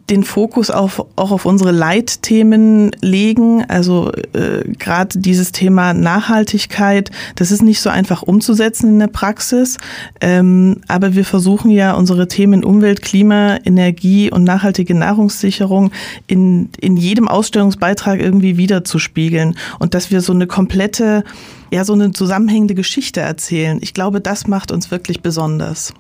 den 0.08 0.22
Fokus 0.22 0.70
auf, 0.70 1.04
auch 1.16 1.32
auf 1.32 1.46
unsere 1.46 1.72
Leitthemen 1.72 2.92
legen. 3.00 3.64
Also 3.68 4.12
äh, 4.32 4.62
gerade 4.78 5.18
dieses 5.18 5.50
Thema 5.50 5.94
Nachhaltigkeit, 5.94 7.10
das 7.34 7.50
ist 7.50 7.62
nicht 7.62 7.80
so 7.80 7.90
einfach 7.90 8.22
umzusetzen 8.22 8.88
in 8.88 8.98
der 9.00 9.08
Praxis. 9.08 9.78
Ähm, 10.20 10.80
aber 10.86 11.14
wir 11.14 11.24
versuchen 11.24 11.72
ja 11.72 11.94
unsere 11.94 12.28
Themen 12.28 12.64
Umwelt, 12.64 13.02
Klima, 13.02 13.58
Energie 13.64 14.30
und 14.30 14.44
nachhaltige 14.44 14.94
Nahrungssicherung 14.94 15.90
in, 16.28 16.70
in 16.80 16.96
jedem 16.96 17.26
Ausstellungsbeitrag 17.26 18.20
irgendwie 18.20 18.56
wiederzuspiegeln. 18.56 19.56
Und 19.80 19.94
dass 19.94 20.12
wir 20.12 20.20
so 20.20 20.32
eine 20.32 20.46
komplette, 20.46 21.24
ja, 21.72 21.84
so 21.84 21.94
eine 21.94 22.12
zusammenhängende 22.12 22.76
Geschichte 22.76 23.20
erzählen. 23.20 23.78
Ich 23.80 23.92
glaube, 23.92 24.20
das 24.20 24.46
macht 24.46 24.70
uns 24.70 24.92
wirklich 24.92 25.20
besonders. 25.20 25.92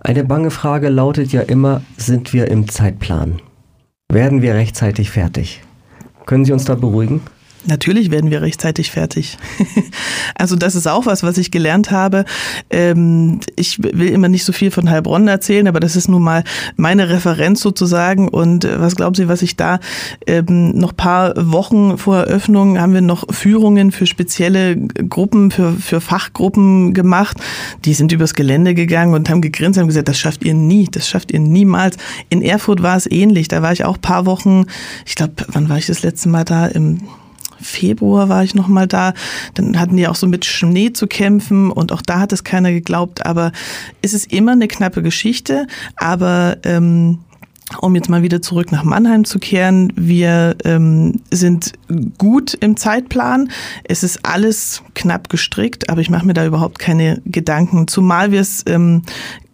Eine 0.00 0.24
bange 0.24 0.50
Frage 0.50 0.88
lautet 0.88 1.32
ja 1.32 1.40
immer, 1.42 1.82
sind 1.96 2.32
wir 2.32 2.48
im 2.48 2.68
Zeitplan? 2.68 3.40
Werden 4.10 4.42
wir 4.42 4.54
rechtzeitig 4.54 5.10
fertig? 5.10 5.62
Können 6.24 6.44
Sie 6.44 6.52
uns 6.52 6.64
da 6.64 6.76
beruhigen? 6.76 7.20
Natürlich 7.66 8.10
werden 8.10 8.30
wir 8.30 8.40
rechtzeitig 8.40 8.90
fertig. 8.90 9.36
also 10.34 10.56
das 10.56 10.74
ist 10.74 10.86
auch 10.86 11.06
was, 11.06 11.22
was 11.22 11.38
ich 11.38 11.50
gelernt 11.50 11.90
habe. 11.90 12.24
Ähm, 12.70 13.40
ich 13.56 13.82
will 13.82 14.08
immer 14.08 14.28
nicht 14.28 14.44
so 14.44 14.52
viel 14.52 14.70
von 14.70 14.88
Heilbronn 14.88 15.26
erzählen, 15.28 15.66
aber 15.66 15.80
das 15.80 15.96
ist 15.96 16.08
nun 16.08 16.22
mal 16.22 16.44
meine 16.76 17.08
Referenz 17.08 17.60
sozusagen. 17.60 18.28
Und 18.28 18.64
äh, 18.64 18.80
was 18.80 18.96
glauben 18.96 19.14
Sie, 19.14 19.28
was 19.28 19.42
ich 19.42 19.56
da 19.56 19.80
ähm, 20.26 20.70
noch 20.70 20.96
paar 20.96 21.34
Wochen 21.36 21.98
vor 21.98 22.18
Eröffnung 22.18 22.78
haben 22.78 22.94
wir 22.94 23.00
noch 23.00 23.24
Führungen 23.30 23.92
für 23.92 24.06
spezielle 24.06 24.76
Gruppen, 24.76 25.50
für, 25.50 25.72
für 25.72 26.00
Fachgruppen 26.00 26.94
gemacht. 26.94 27.38
Die 27.84 27.94
sind 27.94 28.12
übers 28.12 28.34
Gelände 28.34 28.74
gegangen 28.74 29.14
und 29.14 29.28
haben 29.28 29.40
gegrinst, 29.40 29.78
haben 29.78 29.88
gesagt, 29.88 30.08
das 30.08 30.18
schafft 30.18 30.44
ihr 30.44 30.54
nie, 30.54 30.88
das 30.90 31.08
schafft 31.08 31.32
ihr 31.32 31.40
niemals. 31.40 31.96
In 32.30 32.40
Erfurt 32.40 32.82
war 32.82 32.96
es 32.96 33.10
ähnlich. 33.10 33.48
Da 33.48 33.62
war 33.62 33.72
ich 33.72 33.84
auch 33.84 34.00
paar 34.00 34.26
Wochen, 34.26 34.66
ich 35.04 35.16
glaube, 35.16 35.34
wann 35.48 35.68
war 35.68 35.78
ich 35.78 35.86
das 35.86 36.02
letzte 36.02 36.28
Mal 36.28 36.44
da? 36.44 36.66
Im 36.66 37.00
Februar 37.60 38.28
war 38.28 38.44
ich 38.44 38.54
noch 38.54 38.68
mal 38.68 38.86
da. 38.86 39.14
Dann 39.54 39.78
hatten 39.78 39.96
die 39.96 40.08
auch 40.08 40.14
so 40.14 40.26
mit 40.26 40.44
Schnee 40.44 40.92
zu 40.92 41.06
kämpfen 41.06 41.70
und 41.70 41.92
auch 41.92 42.02
da 42.02 42.20
hat 42.20 42.32
es 42.32 42.44
keiner 42.44 42.72
geglaubt. 42.72 43.26
Aber 43.26 43.52
es 44.02 44.14
ist 44.14 44.32
immer 44.32 44.52
eine 44.52 44.68
knappe 44.68 45.02
Geschichte. 45.02 45.66
Aber 45.96 46.56
ähm, 46.64 47.18
um 47.80 47.94
jetzt 47.94 48.08
mal 48.08 48.22
wieder 48.22 48.40
zurück 48.40 48.72
nach 48.72 48.82
Mannheim 48.82 49.24
zu 49.24 49.38
kehren, 49.38 49.92
wir 49.94 50.56
ähm, 50.64 51.20
sind 51.30 51.74
gut 52.16 52.54
im 52.54 52.76
Zeitplan. 52.76 53.50
Es 53.84 54.02
ist 54.02 54.24
alles 54.24 54.82
knapp 54.94 55.28
gestrickt, 55.28 55.90
aber 55.90 56.00
ich 56.00 56.08
mache 56.08 56.26
mir 56.26 56.34
da 56.34 56.46
überhaupt 56.46 56.78
keine 56.78 57.20
Gedanken. 57.26 57.86
Zumal 57.86 58.32
wir 58.32 58.40
es 58.40 58.64
ähm, 58.66 59.02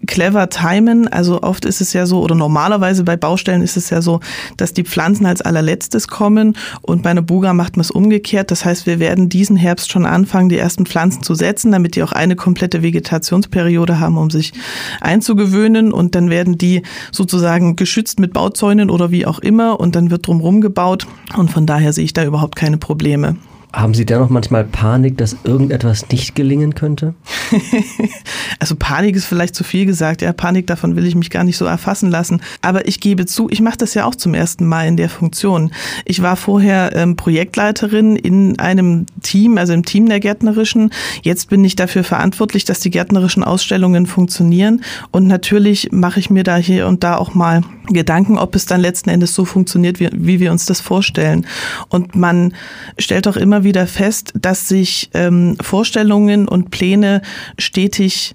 clever 0.06 0.48
timen. 0.48 1.08
Also 1.08 1.42
oft 1.42 1.64
ist 1.64 1.80
es 1.80 1.92
ja 1.92 2.06
so, 2.06 2.22
oder 2.22 2.34
normalerweise 2.34 3.04
bei 3.04 3.16
Baustellen 3.16 3.62
ist 3.62 3.76
es 3.76 3.90
ja 3.90 4.02
so, 4.02 4.20
dass 4.56 4.72
die 4.72 4.84
Pflanzen 4.84 5.26
als 5.26 5.42
allerletztes 5.42 6.08
kommen 6.08 6.56
und 6.82 7.02
bei 7.02 7.10
einer 7.10 7.22
Buga 7.22 7.52
macht 7.52 7.76
man 7.76 7.82
es 7.82 7.90
umgekehrt. 7.90 8.50
Das 8.50 8.64
heißt, 8.64 8.86
wir 8.86 8.98
werden 8.98 9.28
diesen 9.28 9.56
Herbst 9.56 9.90
schon 9.90 10.06
anfangen, 10.06 10.48
die 10.48 10.58
ersten 10.58 10.86
Pflanzen 10.86 11.22
zu 11.22 11.34
setzen, 11.34 11.72
damit 11.72 11.96
die 11.96 12.02
auch 12.02 12.12
eine 12.12 12.36
komplette 12.36 12.82
Vegetationsperiode 12.82 14.00
haben, 14.00 14.16
um 14.16 14.30
sich 14.30 14.52
einzugewöhnen 15.00 15.92
und 15.92 16.14
dann 16.14 16.30
werden 16.30 16.58
die 16.58 16.82
sozusagen 17.12 17.76
geschützt 17.76 18.18
mit 18.18 18.32
Bauzäunen 18.32 18.90
oder 18.90 19.10
wie 19.10 19.26
auch 19.26 19.38
immer 19.38 19.80
und 19.80 19.96
dann 19.96 20.10
wird 20.10 20.26
drumherum 20.26 20.60
gebaut 20.60 21.06
und 21.36 21.50
von 21.50 21.66
daher 21.66 21.92
sehe 21.92 22.04
ich 22.04 22.12
da 22.12 22.24
überhaupt 22.24 22.56
keine 22.56 22.78
Probleme. 22.78 23.36
Haben 23.74 23.92
Sie 23.92 24.06
dennoch 24.06 24.30
manchmal 24.30 24.62
Panik, 24.62 25.18
dass 25.18 25.36
irgendetwas 25.42 26.08
nicht 26.08 26.36
gelingen 26.36 26.76
könnte? 26.76 27.14
also 28.60 28.76
Panik 28.76 29.16
ist 29.16 29.24
vielleicht 29.24 29.56
zu 29.56 29.64
viel 29.64 29.84
gesagt. 29.84 30.22
Ja, 30.22 30.32
Panik, 30.32 30.68
davon 30.68 30.94
will 30.94 31.06
ich 31.06 31.16
mich 31.16 31.28
gar 31.28 31.42
nicht 31.42 31.56
so 31.56 31.64
erfassen 31.64 32.08
lassen. 32.08 32.40
Aber 32.62 32.86
ich 32.86 33.00
gebe 33.00 33.26
zu, 33.26 33.48
ich 33.50 33.60
mache 33.60 33.76
das 33.76 33.94
ja 33.94 34.04
auch 34.04 34.14
zum 34.14 34.32
ersten 34.32 34.64
Mal 34.64 34.86
in 34.86 34.96
der 34.96 35.08
Funktion. 35.08 35.72
Ich 36.04 36.22
war 36.22 36.36
vorher 36.36 36.94
ähm, 36.94 37.16
Projektleiterin 37.16 38.14
in 38.14 38.60
einem 38.60 39.06
Team, 39.22 39.58
also 39.58 39.72
im 39.72 39.84
Team 39.84 40.08
der 40.08 40.20
Gärtnerischen. 40.20 40.90
Jetzt 41.22 41.50
bin 41.50 41.64
ich 41.64 41.74
dafür 41.74 42.04
verantwortlich, 42.04 42.64
dass 42.64 42.78
die 42.78 42.90
gärtnerischen 42.90 43.42
Ausstellungen 43.42 44.06
funktionieren. 44.06 44.82
Und 45.10 45.26
natürlich 45.26 45.88
mache 45.90 46.20
ich 46.20 46.30
mir 46.30 46.44
da 46.44 46.56
hier 46.56 46.86
und 46.86 47.02
da 47.02 47.16
auch 47.16 47.34
mal 47.34 47.62
Gedanken, 47.88 48.38
ob 48.38 48.54
es 48.54 48.66
dann 48.66 48.80
letzten 48.80 49.10
Endes 49.10 49.34
so 49.34 49.44
funktioniert, 49.44 49.98
wie, 49.98 50.08
wie 50.12 50.38
wir 50.38 50.52
uns 50.52 50.64
das 50.64 50.80
vorstellen. 50.80 51.46
Und 51.88 52.14
man 52.14 52.54
stellt 52.98 53.26
auch 53.26 53.36
immer 53.36 53.63
wieder 53.64 53.86
fest, 53.86 54.32
dass 54.40 54.68
sich 54.68 55.10
ähm, 55.14 55.56
Vorstellungen 55.60 56.46
und 56.48 56.70
Pläne 56.70 57.22
stetig 57.58 58.34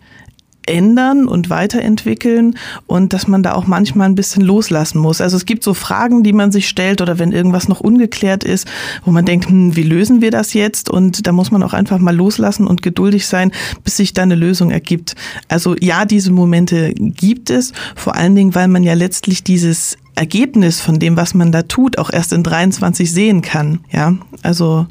ändern 0.69 1.27
und 1.27 1.49
weiterentwickeln 1.49 2.55
und 2.85 3.13
dass 3.13 3.27
man 3.27 3.43
da 3.43 3.53
auch 3.53 3.65
manchmal 3.65 4.07
ein 4.07 4.15
bisschen 4.15 4.43
loslassen 4.43 4.99
muss. 4.99 5.19
Also 5.19 5.35
es 5.35 5.45
gibt 5.45 5.63
so 5.63 5.73
Fragen, 5.73 6.23
die 6.23 6.33
man 6.33 6.51
sich 6.51 6.69
stellt 6.69 7.01
oder 7.01 7.17
wenn 7.17 7.31
irgendwas 7.31 7.67
noch 7.67 7.79
ungeklärt 7.79 8.43
ist, 8.43 8.67
wo 9.03 9.11
man 9.11 9.25
denkt, 9.25 9.49
hm, 9.49 9.75
wie 9.75 9.83
lösen 9.83 10.21
wir 10.21 10.31
das 10.31 10.53
jetzt? 10.53 10.89
Und 10.89 11.25
da 11.25 11.31
muss 11.31 11.51
man 11.51 11.63
auch 11.63 11.73
einfach 11.73 11.97
mal 11.97 12.15
loslassen 12.15 12.67
und 12.67 12.81
geduldig 12.81 13.25
sein, 13.25 13.51
bis 13.83 13.97
sich 13.97 14.13
da 14.13 14.21
eine 14.21 14.35
Lösung 14.35 14.69
ergibt. 14.69 15.15
Also 15.47 15.75
ja, 15.79 16.05
diese 16.05 16.31
Momente 16.31 16.93
gibt 16.93 17.49
es, 17.49 17.73
vor 17.95 18.15
allen 18.15 18.35
Dingen, 18.35 18.53
weil 18.53 18.67
man 18.67 18.83
ja 18.83 18.93
letztlich 18.93 19.43
dieses 19.43 19.97
Ergebnis 20.19 20.81
von 20.81 20.99
dem, 20.99 21.15
was 21.15 21.33
man 21.33 21.53
da 21.53 21.61
tut, 21.61 21.97
auch 21.97 22.09
erst 22.11 22.33
in 22.33 22.43
23 22.43 23.09
sehen 23.09 23.41
kann. 23.41 23.79
Ja, 23.89 24.15
also 24.43 24.85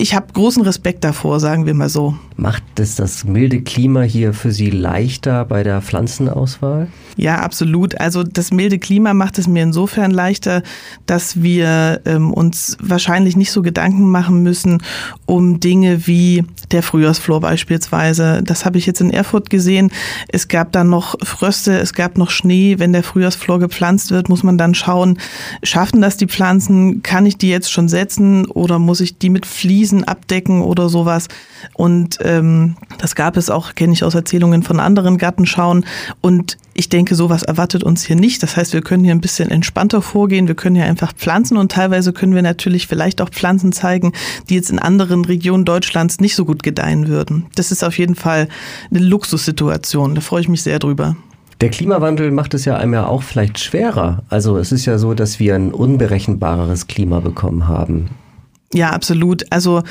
ich 0.00 0.14
habe 0.14 0.32
großen 0.32 0.62
Respekt 0.62 1.02
davor, 1.02 1.40
sagen 1.40 1.66
wir 1.66 1.74
mal 1.74 1.88
so. 1.88 2.16
Macht 2.36 2.62
es 2.78 2.94
das 2.94 3.24
milde 3.24 3.62
Klima 3.62 4.02
hier 4.02 4.32
für 4.32 4.52
Sie 4.52 4.70
leichter 4.70 5.44
bei 5.44 5.64
der 5.64 5.82
Pflanzenauswahl? 5.82 6.86
Ja, 7.16 7.40
absolut. 7.40 8.00
Also 8.00 8.22
das 8.22 8.52
milde 8.52 8.78
Klima 8.78 9.12
macht 9.12 9.38
es 9.38 9.48
mir 9.48 9.64
insofern 9.64 10.12
leichter, 10.12 10.62
dass 11.06 11.42
wir 11.42 12.00
ähm, 12.04 12.32
uns 12.32 12.76
wahrscheinlich 12.80 13.36
nicht 13.36 13.50
so 13.50 13.60
Gedanken 13.60 14.08
machen 14.08 14.44
müssen 14.44 14.84
um 15.26 15.58
Dinge 15.58 16.06
wie 16.06 16.44
der 16.70 16.84
Frühjahrsflor 16.84 17.40
beispielsweise. 17.40 18.40
Das 18.44 18.64
habe 18.64 18.78
ich 18.78 18.86
jetzt 18.86 19.00
in 19.00 19.10
Erfurt 19.10 19.50
gesehen. 19.50 19.90
Es 20.28 20.46
gab 20.46 20.70
dann 20.70 20.90
noch 20.90 21.16
Fröste, 21.24 21.76
es 21.76 21.92
gab 21.92 22.16
noch 22.18 22.30
Schnee. 22.30 22.76
Wenn 22.78 22.92
der 22.92 23.02
Frühjahrsflor 23.02 23.58
gepflanzt 23.58 24.12
wird, 24.12 24.28
muss 24.28 24.44
man 24.44 24.58
dann 24.58 24.76
schauen, 24.76 25.18
schaffen 25.64 26.00
das 26.00 26.18
die 26.18 26.28
Pflanzen? 26.28 27.02
Kann 27.02 27.26
ich 27.26 27.36
die 27.36 27.50
jetzt 27.50 27.72
schon 27.72 27.88
setzen 27.88 28.46
oder 28.46 28.78
muss 28.78 29.00
ich 29.00 29.18
die 29.18 29.30
mit 29.30 29.44
Fliesen 29.44 29.87
abdecken 30.04 30.62
oder 30.62 30.88
sowas? 30.88 31.28
Und 31.74 32.18
ähm, 32.22 32.76
das 32.98 33.14
gab 33.14 33.36
es 33.36 33.50
auch, 33.50 33.74
kenne 33.74 33.92
ich 33.92 34.04
aus 34.04 34.14
Erzählungen 34.14 34.62
von 34.62 34.80
anderen 34.80 35.18
Gartenschauen. 35.18 35.84
Und 36.20 36.56
ich 36.74 36.88
denke, 36.88 37.14
sowas 37.14 37.42
erwartet 37.42 37.82
uns 37.82 38.04
hier 38.04 38.16
nicht. 38.16 38.42
Das 38.42 38.56
heißt, 38.56 38.72
wir 38.72 38.82
können 38.82 39.04
hier 39.04 39.14
ein 39.14 39.20
bisschen 39.20 39.50
entspannter 39.50 40.02
vorgehen. 40.02 40.46
Wir 40.46 40.54
können 40.54 40.76
hier 40.76 40.84
einfach 40.84 41.12
pflanzen 41.12 41.56
und 41.56 41.72
teilweise 41.72 42.12
können 42.12 42.34
wir 42.34 42.42
natürlich 42.42 42.86
vielleicht 42.86 43.20
auch 43.20 43.30
Pflanzen 43.30 43.72
zeigen, 43.72 44.12
die 44.48 44.54
jetzt 44.54 44.70
in 44.70 44.78
anderen 44.78 45.24
Regionen 45.24 45.64
Deutschlands 45.64 46.20
nicht 46.20 46.36
so 46.36 46.44
gut 46.44 46.62
gedeihen 46.62 47.08
würden. 47.08 47.46
Das 47.54 47.72
ist 47.72 47.82
auf 47.82 47.98
jeden 47.98 48.14
Fall 48.14 48.48
eine 48.90 49.00
Luxussituation. 49.00 50.14
Da 50.14 50.20
freue 50.20 50.42
ich 50.42 50.48
mich 50.48 50.62
sehr 50.62 50.78
drüber. 50.78 51.16
Der 51.60 51.70
Klimawandel 51.70 52.30
macht 52.30 52.54
es 52.54 52.64
ja 52.64 52.76
einem 52.76 52.94
ja 52.94 53.06
auch 53.06 53.24
vielleicht 53.24 53.58
schwerer. 53.58 54.22
Also 54.28 54.58
es 54.58 54.70
ist 54.70 54.86
ja 54.86 54.96
so, 54.96 55.14
dass 55.14 55.40
wir 55.40 55.56
ein 55.56 55.72
unberechenbareres 55.72 56.86
Klima 56.86 57.18
bekommen 57.18 57.66
haben. 57.66 58.10
Ja, 58.74 58.90
absolut. 58.90 59.44
Also 59.50 59.82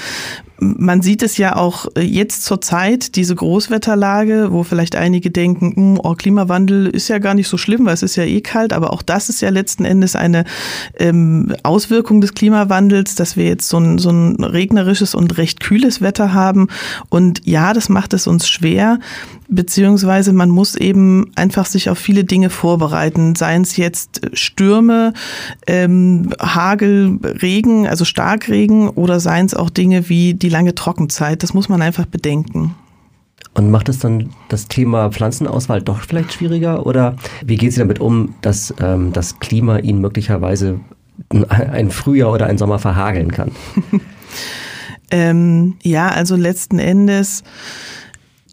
man 0.59 1.01
sieht 1.01 1.23
es 1.23 1.37
ja 1.37 1.55
auch 1.55 1.87
äh, 1.95 2.01
jetzt 2.01 2.43
zur 2.43 2.61
Zeit, 2.61 3.15
diese 3.15 3.35
Großwetterlage, 3.35 4.51
wo 4.51 4.63
vielleicht 4.63 4.95
einige 4.95 5.31
denken, 5.31 5.73
hm, 5.75 5.99
oh, 6.03 6.13
Klimawandel 6.15 6.87
ist 6.87 7.07
ja 7.07 7.19
gar 7.19 7.33
nicht 7.33 7.47
so 7.47 7.57
schlimm, 7.57 7.85
weil 7.85 7.93
es 7.93 8.03
ist 8.03 8.15
ja 8.15 8.23
eh 8.23 8.41
kalt, 8.41 8.73
aber 8.73 8.93
auch 8.93 9.01
das 9.01 9.29
ist 9.29 9.41
ja 9.41 9.49
letzten 9.49 9.85
Endes 9.85 10.15
eine 10.15 10.45
ähm, 10.97 11.53
Auswirkung 11.63 12.21
des 12.21 12.33
Klimawandels, 12.33 13.15
dass 13.15 13.35
wir 13.35 13.45
jetzt 13.45 13.67
so 13.69 13.79
ein, 13.79 13.97
so 13.97 14.09
ein 14.09 14.43
regnerisches 14.43 15.15
und 15.15 15.37
recht 15.37 15.59
kühles 15.59 16.01
Wetter 16.01 16.33
haben. 16.33 16.67
Und 17.09 17.45
ja, 17.45 17.73
das 17.73 17.89
macht 17.89 18.13
es 18.13 18.27
uns 18.27 18.47
schwer, 18.47 18.99
beziehungsweise 19.49 20.33
man 20.33 20.49
muss 20.49 20.75
eben 20.75 21.31
einfach 21.35 21.65
sich 21.65 21.89
auf 21.89 21.97
viele 21.97 22.23
Dinge 22.23 22.49
vorbereiten, 22.49 23.35
seien 23.35 23.61
es 23.61 23.77
jetzt 23.77 24.21
Stürme, 24.33 25.13
ähm, 25.65 26.33
Hagel, 26.39 27.19
Regen, 27.23 27.87
also 27.87 28.05
Starkregen 28.05 28.89
oder 28.89 29.19
seien 29.19 29.45
es 29.45 29.53
auch 29.53 29.69
Dinge 29.69 30.09
wie 30.09 30.33
die 30.33 30.49
lange 30.49 30.75
Trockenzeit. 30.75 31.43
Das 31.43 31.53
muss 31.53 31.69
man 31.69 31.81
einfach 31.81 32.05
bedenken. 32.05 32.75
Und 33.53 33.71
macht 33.71 33.89
es 33.89 33.97
dann 33.99 34.29
das 34.49 34.67
Thema 34.67 35.09
Pflanzenauswahl 35.11 35.81
doch 35.81 36.01
vielleicht 36.01 36.33
schwieriger? 36.33 36.85
Oder 36.85 37.15
wie 37.43 37.55
geht 37.55 37.73
Sie 37.73 37.79
damit 37.79 37.99
um, 37.99 38.35
dass 38.41 38.73
ähm, 38.79 39.13
das 39.13 39.39
Klima 39.39 39.79
Ihnen 39.79 39.99
möglicherweise 39.99 40.79
ein 41.49 41.89
Frühjahr 41.89 42.31
oder 42.31 42.45
ein 42.45 42.59
Sommer 42.59 42.77
verhageln 42.77 43.31
kann? 43.31 43.51
ähm, 45.11 45.75
ja, 45.81 46.09
also 46.09 46.35
letzten 46.35 46.77
Endes 46.77 47.43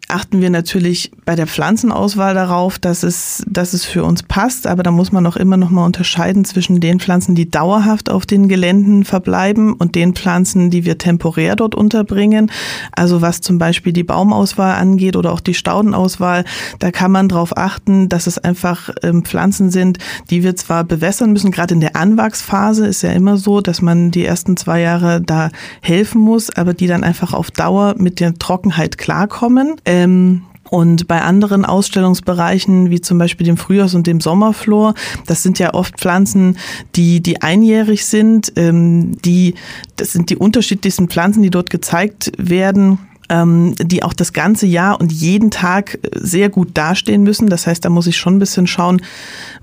achten 0.07 0.41
wir 0.41 0.49
natürlich 0.49 1.11
bei 1.25 1.35
der 1.35 1.47
Pflanzenauswahl 1.47 2.33
darauf, 2.33 2.77
dass 2.79 3.03
es, 3.03 3.43
dass 3.47 3.73
es 3.73 3.85
für 3.85 4.03
uns 4.03 4.23
passt. 4.23 4.67
Aber 4.67 4.83
da 4.83 4.91
muss 4.91 5.11
man 5.11 5.25
auch 5.25 5.35
immer 5.35 5.57
noch 5.57 5.69
mal 5.69 5.85
unterscheiden 5.85 6.45
zwischen 6.45 6.79
den 6.79 6.99
Pflanzen, 6.99 7.35
die 7.35 7.49
dauerhaft 7.49 8.09
auf 8.09 8.25
den 8.25 8.47
Geländen 8.47 9.05
verbleiben 9.05 9.73
und 9.73 9.95
den 9.95 10.13
Pflanzen, 10.13 10.69
die 10.69 10.85
wir 10.85 10.97
temporär 10.97 11.55
dort 11.55 11.75
unterbringen. 11.75 12.51
Also 12.91 13.21
was 13.21 13.41
zum 13.41 13.57
Beispiel 13.57 13.93
die 13.93 14.03
Baumauswahl 14.03 14.75
angeht 14.75 15.15
oder 15.15 15.31
auch 15.33 15.39
die 15.39 15.53
Staudenauswahl, 15.53 16.45
da 16.79 16.91
kann 16.91 17.11
man 17.11 17.29
darauf 17.29 17.57
achten, 17.57 18.09
dass 18.09 18.27
es 18.27 18.37
einfach 18.37 18.89
ähm, 19.03 19.23
Pflanzen 19.23 19.71
sind, 19.71 19.97
die 20.29 20.43
wir 20.43 20.55
zwar 20.55 20.83
bewässern 20.83 21.31
müssen. 21.31 21.51
Gerade 21.51 21.73
in 21.73 21.79
der 21.79 21.95
Anwachsphase 21.95 22.85
ist 22.85 23.01
ja 23.01 23.11
immer 23.11 23.37
so, 23.37 23.61
dass 23.61 23.81
man 23.81 24.11
die 24.11 24.25
ersten 24.25 24.57
zwei 24.57 24.81
Jahre 24.81 25.21
da 25.21 25.49
helfen 25.81 26.21
muss, 26.21 26.55
aber 26.55 26.73
die 26.73 26.87
dann 26.87 27.03
einfach 27.03 27.33
auf 27.33 27.51
Dauer 27.51 27.95
mit 27.97 28.19
der 28.19 28.35
Trockenheit 28.35 28.97
klarkommen. 28.97 29.75
Ähm, 30.05 30.43
und 30.71 31.07
bei 31.07 31.21
anderen 31.21 31.63
Ausstellungsbereichen, 31.63 32.89
wie 32.89 32.99
zum 32.99 33.19
Beispiel 33.19 33.45
dem 33.45 33.57
Frühjahrs- 33.57 33.95
und 33.95 34.07
dem 34.07 34.19
Sommerflor, 34.19 34.95
das 35.27 35.43
sind 35.43 35.59
ja 35.59 35.75
oft 35.75 35.99
Pflanzen, 35.99 36.57
die, 36.95 37.21
die 37.21 37.41
einjährig 37.41 38.05
sind, 38.05 38.51
ähm, 38.55 39.21
die, 39.21 39.53
das 39.95 40.11
sind 40.11 40.31
die 40.31 40.37
unterschiedlichsten 40.37 41.07
Pflanzen, 41.07 41.43
die 41.43 41.51
dort 41.51 41.69
gezeigt 41.69 42.31
werden 42.37 42.97
die 43.29 44.03
auch 44.03 44.13
das 44.13 44.33
ganze 44.33 44.67
Jahr 44.67 44.99
und 45.01 45.11
jeden 45.11 45.49
Tag 45.49 45.99
sehr 46.13 46.49
gut 46.49 46.69
dastehen 46.75 47.23
müssen. 47.23 47.47
Das 47.47 47.65
heißt, 47.65 47.83
da 47.83 47.89
muss 47.89 48.07
ich 48.07 48.17
schon 48.17 48.35
ein 48.35 48.39
bisschen 48.39 48.67
schauen, 48.67 49.01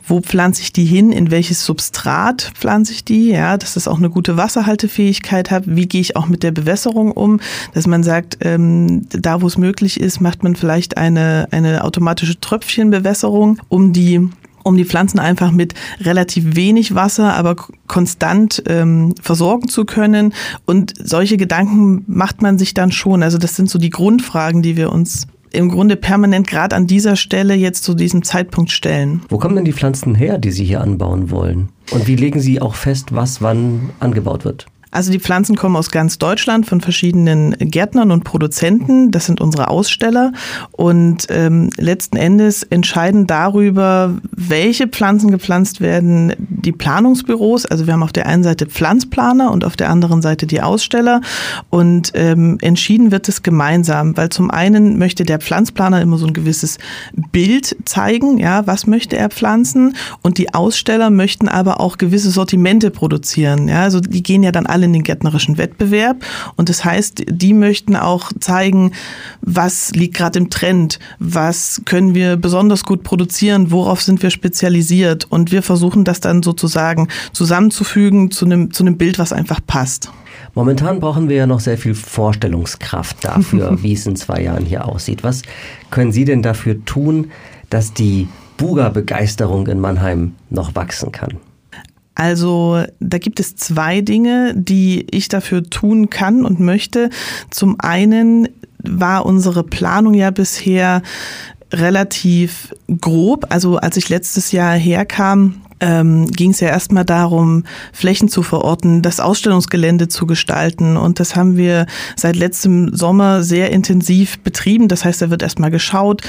wo 0.07 0.21
pflanze 0.21 0.63
ich 0.63 0.73
die 0.73 0.85
hin, 0.85 1.13
in 1.13 1.31
welches 1.31 1.65
Substrat 1.65 2.53
pflanze 2.55 2.93
ich 2.93 3.05
die, 3.05 3.31
ja, 3.31 3.57
dass 3.57 3.75
das 3.75 3.87
auch 3.87 3.99
eine 3.99 4.11
gute 4.11 4.37
Wasserhaltefähigkeit 4.37 5.51
hat. 5.51 5.65
Wie 5.67 5.87
gehe 5.87 6.01
ich 6.01 6.17
auch 6.17 6.27
mit 6.27 6.43
der 6.43 6.51
Bewässerung 6.51 7.13
um, 7.13 7.41
dass 7.73 7.87
man 7.87 8.03
sagt, 8.03 8.39
ähm, 8.41 9.07
da 9.11 9.43
wo 9.43 9.47
es 9.47 9.59
möglich 9.59 10.01
ist, 10.01 10.21
macht 10.21 10.43
man 10.43 10.57
vielleicht 10.57 10.97
eine, 10.97 11.49
eine 11.51 11.85
automatische 11.85 12.41
Tröpfchenbewässerung, 12.41 13.59
um 13.69 13.93
die 13.93 14.29
um 14.65 14.77
die 14.77 14.85
Pflanzen 14.85 15.19
einfach 15.19 15.51
mit 15.51 15.75
relativ 16.01 16.57
wenig 16.57 16.95
Wasser, 16.95 17.35
aber 17.35 17.57
konstant 17.87 18.63
ähm, 18.67 19.15
versorgen 19.21 19.69
zu 19.69 19.85
können. 19.85 20.35
Und 20.67 20.95
solche 21.03 21.37
Gedanken 21.37 22.05
macht 22.07 22.43
man 22.43 22.59
sich 22.59 22.75
dann 22.75 22.93
schon. 22.93 23.23
Also 23.23 23.39
das 23.39 23.57
sind 23.57 23.71
so 23.71 23.79
die 23.79 23.91
Grundfragen, 23.91 24.63
die 24.63 24.77
wir 24.77 24.93
uns 24.93 25.27
im 25.53 25.69
Grunde 25.69 25.97
permanent 25.97 26.47
gerade 26.47 26.75
an 26.75 26.87
dieser 26.87 27.17
Stelle 27.17 27.55
jetzt 27.55 27.85
zu 27.85 27.95
diesem 27.95 28.23
Zeitpunkt 28.23 28.71
stellen. 28.71 29.23
Wo 29.29 29.39
kommen 29.39 29.57
denn 29.57 29.65
die 29.65 29.73
Pflanzen 29.73 30.15
her, 30.15 30.39
die 30.39 30.51
Sie 30.51 30.65
hier 30.65 30.81
anbauen 30.81 31.31
wollen? 31.31 31.69
Und 31.91 32.07
wie 32.07 32.17
legen 32.17 32.41
Sie 32.41 32.61
auch 32.61 32.75
fest, 32.75 33.15
was 33.15 33.43
wann 33.43 33.91
angebaut 34.01 34.45
wird? 34.45 34.67
Also 34.93 35.11
die 35.11 35.19
Pflanzen 35.19 35.57
kommen 35.57 35.75
aus 35.75 35.91
ganz 35.91 36.19
Deutschland 36.19 36.67
von 36.67 36.83
verschiedenen 36.83 37.57
Gärtnern 37.59 38.11
und 38.11 38.25
Produzenten. 38.25 39.11
Das 39.11 39.25
sind 39.25 39.41
unsere 39.41 39.69
Aussteller. 39.69 40.33
Und 40.71 41.27
ähm, 41.31 41.71
letzten 41.79 42.19
Endes 42.19 42.63
entscheiden 42.63 43.27
darüber, 43.27 44.15
welche 44.31 44.87
Pflanzen 44.87 45.31
gepflanzt 45.31 45.81
werden, 45.81 46.35
die 46.39 46.73
Planungsbüros. 46.73 47.65
Also 47.65 47.87
wir 47.87 47.95
haben 47.95 48.03
auf 48.03 48.13
der 48.13 48.27
einen 48.27 48.43
Seite 48.43 48.67
Pflanzplaner 48.67 49.51
und 49.51 49.65
auf 49.65 49.77
der 49.77 49.89
anderen 49.89 50.21
Seite 50.21 50.47
die 50.47 50.61
Aussteller. 50.61 51.23
Und 51.71 52.13
ähm, 52.15 52.59
entschieden 52.61 53.11
wird 53.11 53.29
es 53.31 53.43
gemeinsam, 53.43 54.15
weil 54.19 54.29
zum 54.29 54.51
einen 54.51 54.99
möchte 54.99 55.25
der 55.25 55.39
Pflanzplaner 55.39 56.03
immer 56.03 56.19
so 56.19 56.27
ein 56.27 56.35
gewisses 56.35 56.77
Bild 57.33 57.77
zeigen, 57.87 58.37
ja, 58.37 58.67
was 58.67 58.87
möchte 58.87 59.17
er 59.17 59.31
pflanzen. 59.31 59.97
Und 60.21 60.37
die 60.37 60.53
Aussteller 60.53 61.09
möchten 61.09 61.49
aber 61.49 61.81
auch 61.81 61.97
gewisse 61.97 62.31
Sortimente 62.31 62.91
produzieren. 62.91 63.69
Ja, 63.69 63.85
also 63.85 63.99
die 63.99 64.23
gehen 64.23 64.43
ja 64.43 64.53
dann 64.53 64.67
alle 64.67 64.82
in 64.83 64.93
den 64.93 65.03
gärtnerischen 65.03 65.59
Wettbewerb. 65.59 66.25
Und 66.57 66.69
das 66.69 66.85
heißt, 66.85 67.25
die 67.29 67.55
möchten 67.55 67.97
auch 67.97 68.33
zeigen, 68.41 68.93
was 69.41 69.93
liegt 69.93 70.15
gerade 70.15 70.39
im 70.39 70.51
Trend, 70.51 70.99
was 71.19 71.83
können 71.85 72.15
wir 72.15 72.37
besonders 72.37 72.85
gut 72.85 73.03
produzieren, 73.03 73.71
worauf 73.71 74.03
sind 74.03 74.23
wir 74.23 74.31
spezialisiert. 74.31 75.27
Und 75.31 75.53
wir 75.53 75.63
versuchen 75.63 76.05
das 76.05 76.21
dann 76.21 76.43
sozusagen 76.43 77.09
zusammenzufügen 77.33 78.31
zu 78.31 78.45
einem, 78.45 78.73
zu 78.73 78.83
einem 78.83 78.97
Bild, 78.97 79.19
was 79.19 79.33
einfach 79.33 79.61
passt. 79.67 80.11
Momentan 80.55 81.01
brauchen 81.01 81.29
wir 81.29 81.37
ja 81.37 81.47
noch 81.47 81.61
sehr 81.61 81.79
viel 81.79 81.95
Vorstellungskraft 81.95 83.25
dafür, 83.25 83.79
wie 83.83 83.95
es 83.95 84.07
in 84.07 84.17
zwei 84.17 84.43
Jahren 84.43 84.65
hier 84.65 84.87
aussieht. 84.87 85.23
Was 85.23 85.43
können 85.91 86.13
Sie 86.13 86.25
denn 86.25 86.43
dafür 86.43 86.85
tun, 86.85 87.31
dass 87.71 87.95
die 87.95 88.29
Buga-Begeisterung 88.59 89.67
in 89.67 89.81
Mannheim 89.81 90.35
noch 90.51 90.75
wachsen 90.75 91.11
kann? 91.11 91.39
Also 92.15 92.85
da 93.01 93.19
gibt 93.19 93.41
es 93.41 93.57
zwei 93.57 94.01
Dinge, 94.01 94.55
die 94.55 95.07
ich 95.11 95.29
dafür 95.29 95.63
tun 95.65 96.11
kann 96.11 96.45
und 96.45 96.61
möchte. 96.61 97.11
Zum 97.51 97.81
einen 97.81 98.49
war 98.79 99.25
unsere 99.25 99.63
Planung 99.65 100.15
ja 100.15 100.31
bisher 100.31 101.03
relativ 101.73 102.75
grob. 103.01 103.47
Also 103.49 103.79
als 103.79 103.97
ich 103.97 104.09
letztes 104.09 104.53
Jahr 104.53 104.75
herkam, 104.75 105.62
ähm, 105.83 106.31
ging 106.31 106.53
es 106.53 106.61
ja 106.61 106.69
erstmal 106.69 107.05
darum, 107.05 107.65
Flächen 107.93 108.29
zu 108.29 108.45
verorten, 108.45 109.03
das 109.03 109.19
Ausstellungsgelände 109.19 110.07
zu 110.07 110.27
gestalten. 110.27 110.97
Und 110.97 111.19
das 111.19 111.35
haben 111.35 111.57
wir 111.57 111.87
seit 112.17 112.37
letztem 112.37 112.95
Sommer 112.95 113.43
sehr 113.43 113.71
intensiv 113.71 114.39
betrieben. 114.39 114.87
Das 114.87 115.05
heißt, 115.05 115.21
da 115.21 115.31
wird 115.31 115.43
erstmal 115.43 115.73
geschaut, 115.73 116.23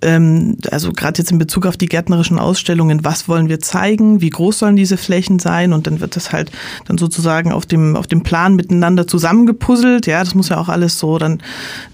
ähm, 0.00 0.56
also 0.70 0.90
gerade 0.92 1.18
jetzt 1.18 1.30
in 1.30 1.38
Bezug 1.38 1.66
auf 1.66 1.76
die 1.76 1.86
gärtnerischen 1.86 2.38
Ausstellungen, 2.38 3.04
was 3.04 3.28
wollen 3.28 3.50
wir 3.50 3.60
zeigen, 3.60 4.22
wie 4.22 4.30
groß 4.30 4.60
sollen 4.60 4.76
diese 4.76 4.96
Flächen 4.96 5.38
sein? 5.38 5.74
Und 5.74 5.86
dann 5.86 6.00
wird 6.00 6.16
das 6.16 6.32
halt 6.32 6.50
dann 6.86 6.96
sozusagen 6.96 7.52
auf 7.52 7.66
dem, 7.66 7.96
auf 7.96 8.06
dem 8.06 8.22
Plan 8.22 8.56
miteinander 8.56 9.06
zusammengepuzzelt. 9.06 10.06
Ja, 10.06 10.24
das 10.24 10.34
muss 10.34 10.48
ja 10.48 10.56
auch 10.56 10.70
alles 10.70 10.98
so 10.98 11.18
dann 11.18 11.42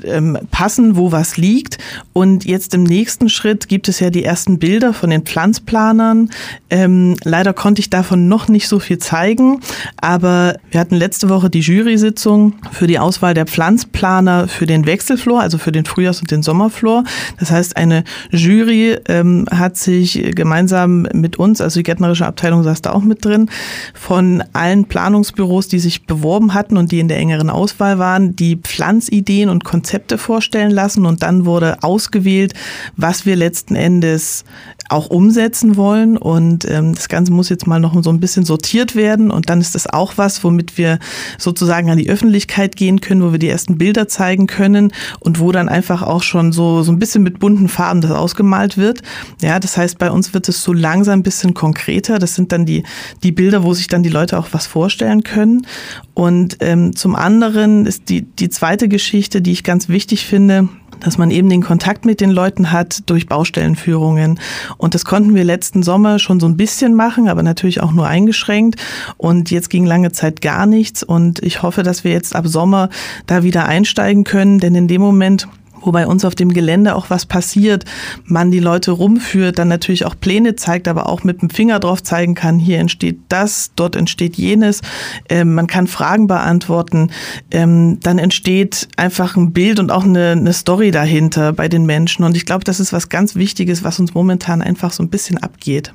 ähm, 0.04 0.38
passen, 0.52 0.96
wo 0.96 1.10
was 1.10 1.36
liegt. 1.36 1.78
Und 2.12 2.44
jetzt 2.44 2.72
im 2.72 2.84
nächsten 2.84 3.28
Schritt 3.28 3.66
gibt 3.66 3.88
es 3.88 3.98
ja 3.98 4.10
die 4.10 4.22
ersten 4.22 4.60
Bilder 4.60 4.94
von 4.94 5.10
den 5.10 5.22
Pflanzplanern. 5.22 6.30
Ähm, 6.70 6.99
ähm, 7.00 7.16
leider 7.24 7.52
konnte 7.52 7.80
ich 7.80 7.90
davon 7.90 8.28
noch 8.28 8.48
nicht 8.48 8.68
so 8.68 8.78
viel 8.78 8.98
zeigen, 8.98 9.60
aber 10.00 10.56
wir 10.70 10.80
hatten 10.80 10.96
letzte 10.96 11.28
Woche 11.28 11.50
die 11.50 11.60
Jury-Sitzung 11.60 12.54
für 12.72 12.86
die 12.86 12.98
Auswahl 12.98 13.34
der 13.34 13.46
Pflanzplaner 13.46 14.48
für 14.48 14.66
den 14.66 14.86
Wechselflor, 14.86 15.40
also 15.40 15.58
für 15.58 15.72
den 15.72 15.84
Frühjahrs- 15.84 16.20
und 16.20 16.30
den 16.30 16.42
Sommerflor. 16.42 17.04
Das 17.38 17.50
heißt, 17.50 17.76
eine 17.76 18.04
Jury 18.30 18.98
ähm, 19.08 19.46
hat 19.50 19.76
sich 19.76 20.32
gemeinsam 20.34 21.02
mit 21.12 21.38
uns, 21.38 21.60
also 21.60 21.80
die 21.80 21.84
gärtnerische 21.84 22.26
Abteilung 22.26 22.62
saß 22.62 22.82
da 22.82 22.92
auch 22.92 23.02
mit 23.02 23.24
drin, 23.24 23.50
von 23.94 24.42
allen 24.52 24.84
Planungsbüros, 24.86 25.68
die 25.68 25.78
sich 25.78 26.06
beworben 26.06 26.54
hatten 26.54 26.76
und 26.76 26.92
die 26.92 27.00
in 27.00 27.08
der 27.08 27.18
engeren 27.18 27.50
Auswahl 27.50 27.98
waren, 27.98 28.36
die 28.36 28.56
Pflanzideen 28.56 29.48
und 29.48 29.64
Konzepte 29.64 30.18
vorstellen 30.18 30.70
lassen 30.70 31.06
und 31.06 31.22
dann 31.22 31.44
wurde 31.44 31.82
ausgewählt, 31.82 32.54
was 32.96 33.26
wir 33.26 33.36
letzten 33.36 33.76
Endes 33.76 34.44
auch 34.90 35.08
umsetzen 35.08 35.76
wollen 35.76 36.16
und 36.16 36.68
ähm, 36.68 36.94
das 36.94 37.08
Ganze 37.08 37.32
muss 37.32 37.48
jetzt 37.48 37.66
mal 37.66 37.78
noch 37.78 38.00
so 38.02 38.10
ein 38.10 38.20
bisschen 38.20 38.44
sortiert 38.44 38.96
werden 38.96 39.30
und 39.30 39.48
dann 39.48 39.60
ist 39.60 39.74
das 39.74 39.86
auch 39.86 40.14
was, 40.16 40.42
womit 40.42 40.78
wir 40.78 40.98
sozusagen 41.38 41.90
an 41.90 41.98
die 41.98 42.10
Öffentlichkeit 42.10 42.76
gehen 42.76 43.00
können, 43.00 43.22
wo 43.22 43.32
wir 43.32 43.38
die 43.38 43.48
ersten 43.48 43.78
Bilder 43.78 44.08
zeigen 44.08 44.46
können 44.46 44.92
und 45.20 45.38
wo 45.38 45.52
dann 45.52 45.68
einfach 45.68 46.02
auch 46.02 46.22
schon 46.22 46.52
so, 46.52 46.82
so 46.82 46.90
ein 46.90 46.98
bisschen 46.98 47.22
mit 47.22 47.38
bunten 47.38 47.68
Farben 47.68 48.00
das 48.00 48.10
ausgemalt 48.10 48.76
wird. 48.76 49.02
Ja, 49.40 49.60
das 49.60 49.76
heißt, 49.76 49.98
bei 49.98 50.10
uns 50.10 50.34
wird 50.34 50.48
es 50.48 50.62
so 50.62 50.72
langsam 50.72 51.20
ein 51.20 51.22
bisschen 51.22 51.54
konkreter. 51.54 52.18
Das 52.18 52.34
sind 52.34 52.52
dann 52.52 52.66
die, 52.66 52.82
die 53.22 53.32
Bilder, 53.32 53.62
wo 53.62 53.74
sich 53.74 53.86
dann 53.86 54.02
die 54.02 54.08
Leute 54.08 54.38
auch 54.38 54.48
was 54.52 54.66
vorstellen 54.66 55.22
können. 55.22 55.66
Und 56.14 56.58
ähm, 56.60 56.96
zum 56.96 57.14
anderen 57.14 57.86
ist 57.86 58.08
die, 58.08 58.22
die 58.22 58.48
zweite 58.48 58.88
Geschichte, 58.88 59.40
die 59.40 59.52
ich 59.52 59.64
ganz 59.64 59.88
wichtig 59.88 60.26
finde, 60.26 60.68
dass 61.00 61.18
man 61.18 61.30
eben 61.30 61.48
den 61.48 61.62
Kontakt 61.62 62.04
mit 62.04 62.20
den 62.20 62.30
Leuten 62.30 62.72
hat 62.72 63.08
durch 63.08 63.26
Baustellenführungen. 63.26 64.38
Und 64.76 64.94
das 64.94 65.04
konnten 65.04 65.34
wir 65.34 65.44
letzten 65.44 65.82
Sommer 65.82 66.18
schon 66.18 66.40
so 66.40 66.46
ein 66.46 66.56
bisschen 66.56 66.94
machen, 66.94 67.28
aber 67.28 67.42
natürlich 67.42 67.80
auch 67.80 67.92
nur 67.92 68.06
eingeschränkt. 68.06 68.80
Und 69.16 69.50
jetzt 69.50 69.70
ging 69.70 69.86
lange 69.86 70.12
Zeit 70.12 70.40
gar 70.40 70.66
nichts. 70.66 71.02
Und 71.02 71.42
ich 71.42 71.62
hoffe, 71.62 71.82
dass 71.82 72.04
wir 72.04 72.12
jetzt 72.12 72.34
ab 72.34 72.46
Sommer 72.46 72.88
da 73.26 73.42
wieder 73.42 73.66
einsteigen 73.66 74.24
können, 74.24 74.60
denn 74.60 74.74
in 74.74 74.88
dem 74.88 75.00
Moment, 75.00 75.48
wo 75.80 75.92
bei 75.92 76.06
uns 76.06 76.24
auf 76.24 76.34
dem 76.34 76.52
Gelände 76.52 76.94
auch 76.94 77.10
was 77.10 77.26
passiert, 77.26 77.84
man 78.24 78.50
die 78.50 78.60
Leute 78.60 78.92
rumführt, 78.92 79.58
dann 79.58 79.68
natürlich 79.68 80.06
auch 80.06 80.14
Pläne 80.18 80.56
zeigt, 80.56 80.88
aber 80.88 81.08
auch 81.08 81.24
mit 81.24 81.42
dem 81.42 81.50
Finger 81.50 81.80
drauf 81.80 82.02
zeigen 82.02 82.34
kann, 82.34 82.58
hier 82.58 82.78
entsteht 82.78 83.18
das, 83.28 83.72
dort 83.76 83.96
entsteht 83.96 84.36
jenes, 84.36 84.80
ähm, 85.28 85.54
man 85.54 85.66
kann 85.66 85.86
Fragen 85.86 86.26
beantworten, 86.26 87.10
ähm, 87.50 87.98
dann 88.02 88.18
entsteht 88.18 88.88
einfach 88.96 89.36
ein 89.36 89.52
Bild 89.52 89.78
und 89.78 89.90
auch 89.90 90.04
eine, 90.04 90.32
eine 90.32 90.52
Story 90.52 90.90
dahinter 90.90 91.52
bei 91.52 91.68
den 91.68 91.86
Menschen. 91.86 92.24
Und 92.24 92.36
ich 92.36 92.46
glaube, 92.46 92.64
das 92.64 92.80
ist 92.80 92.92
was 92.92 93.08
ganz 93.08 93.36
Wichtiges, 93.36 93.84
was 93.84 93.98
uns 93.98 94.14
momentan 94.14 94.62
einfach 94.62 94.92
so 94.92 95.02
ein 95.02 95.08
bisschen 95.08 95.38
abgeht. 95.38 95.92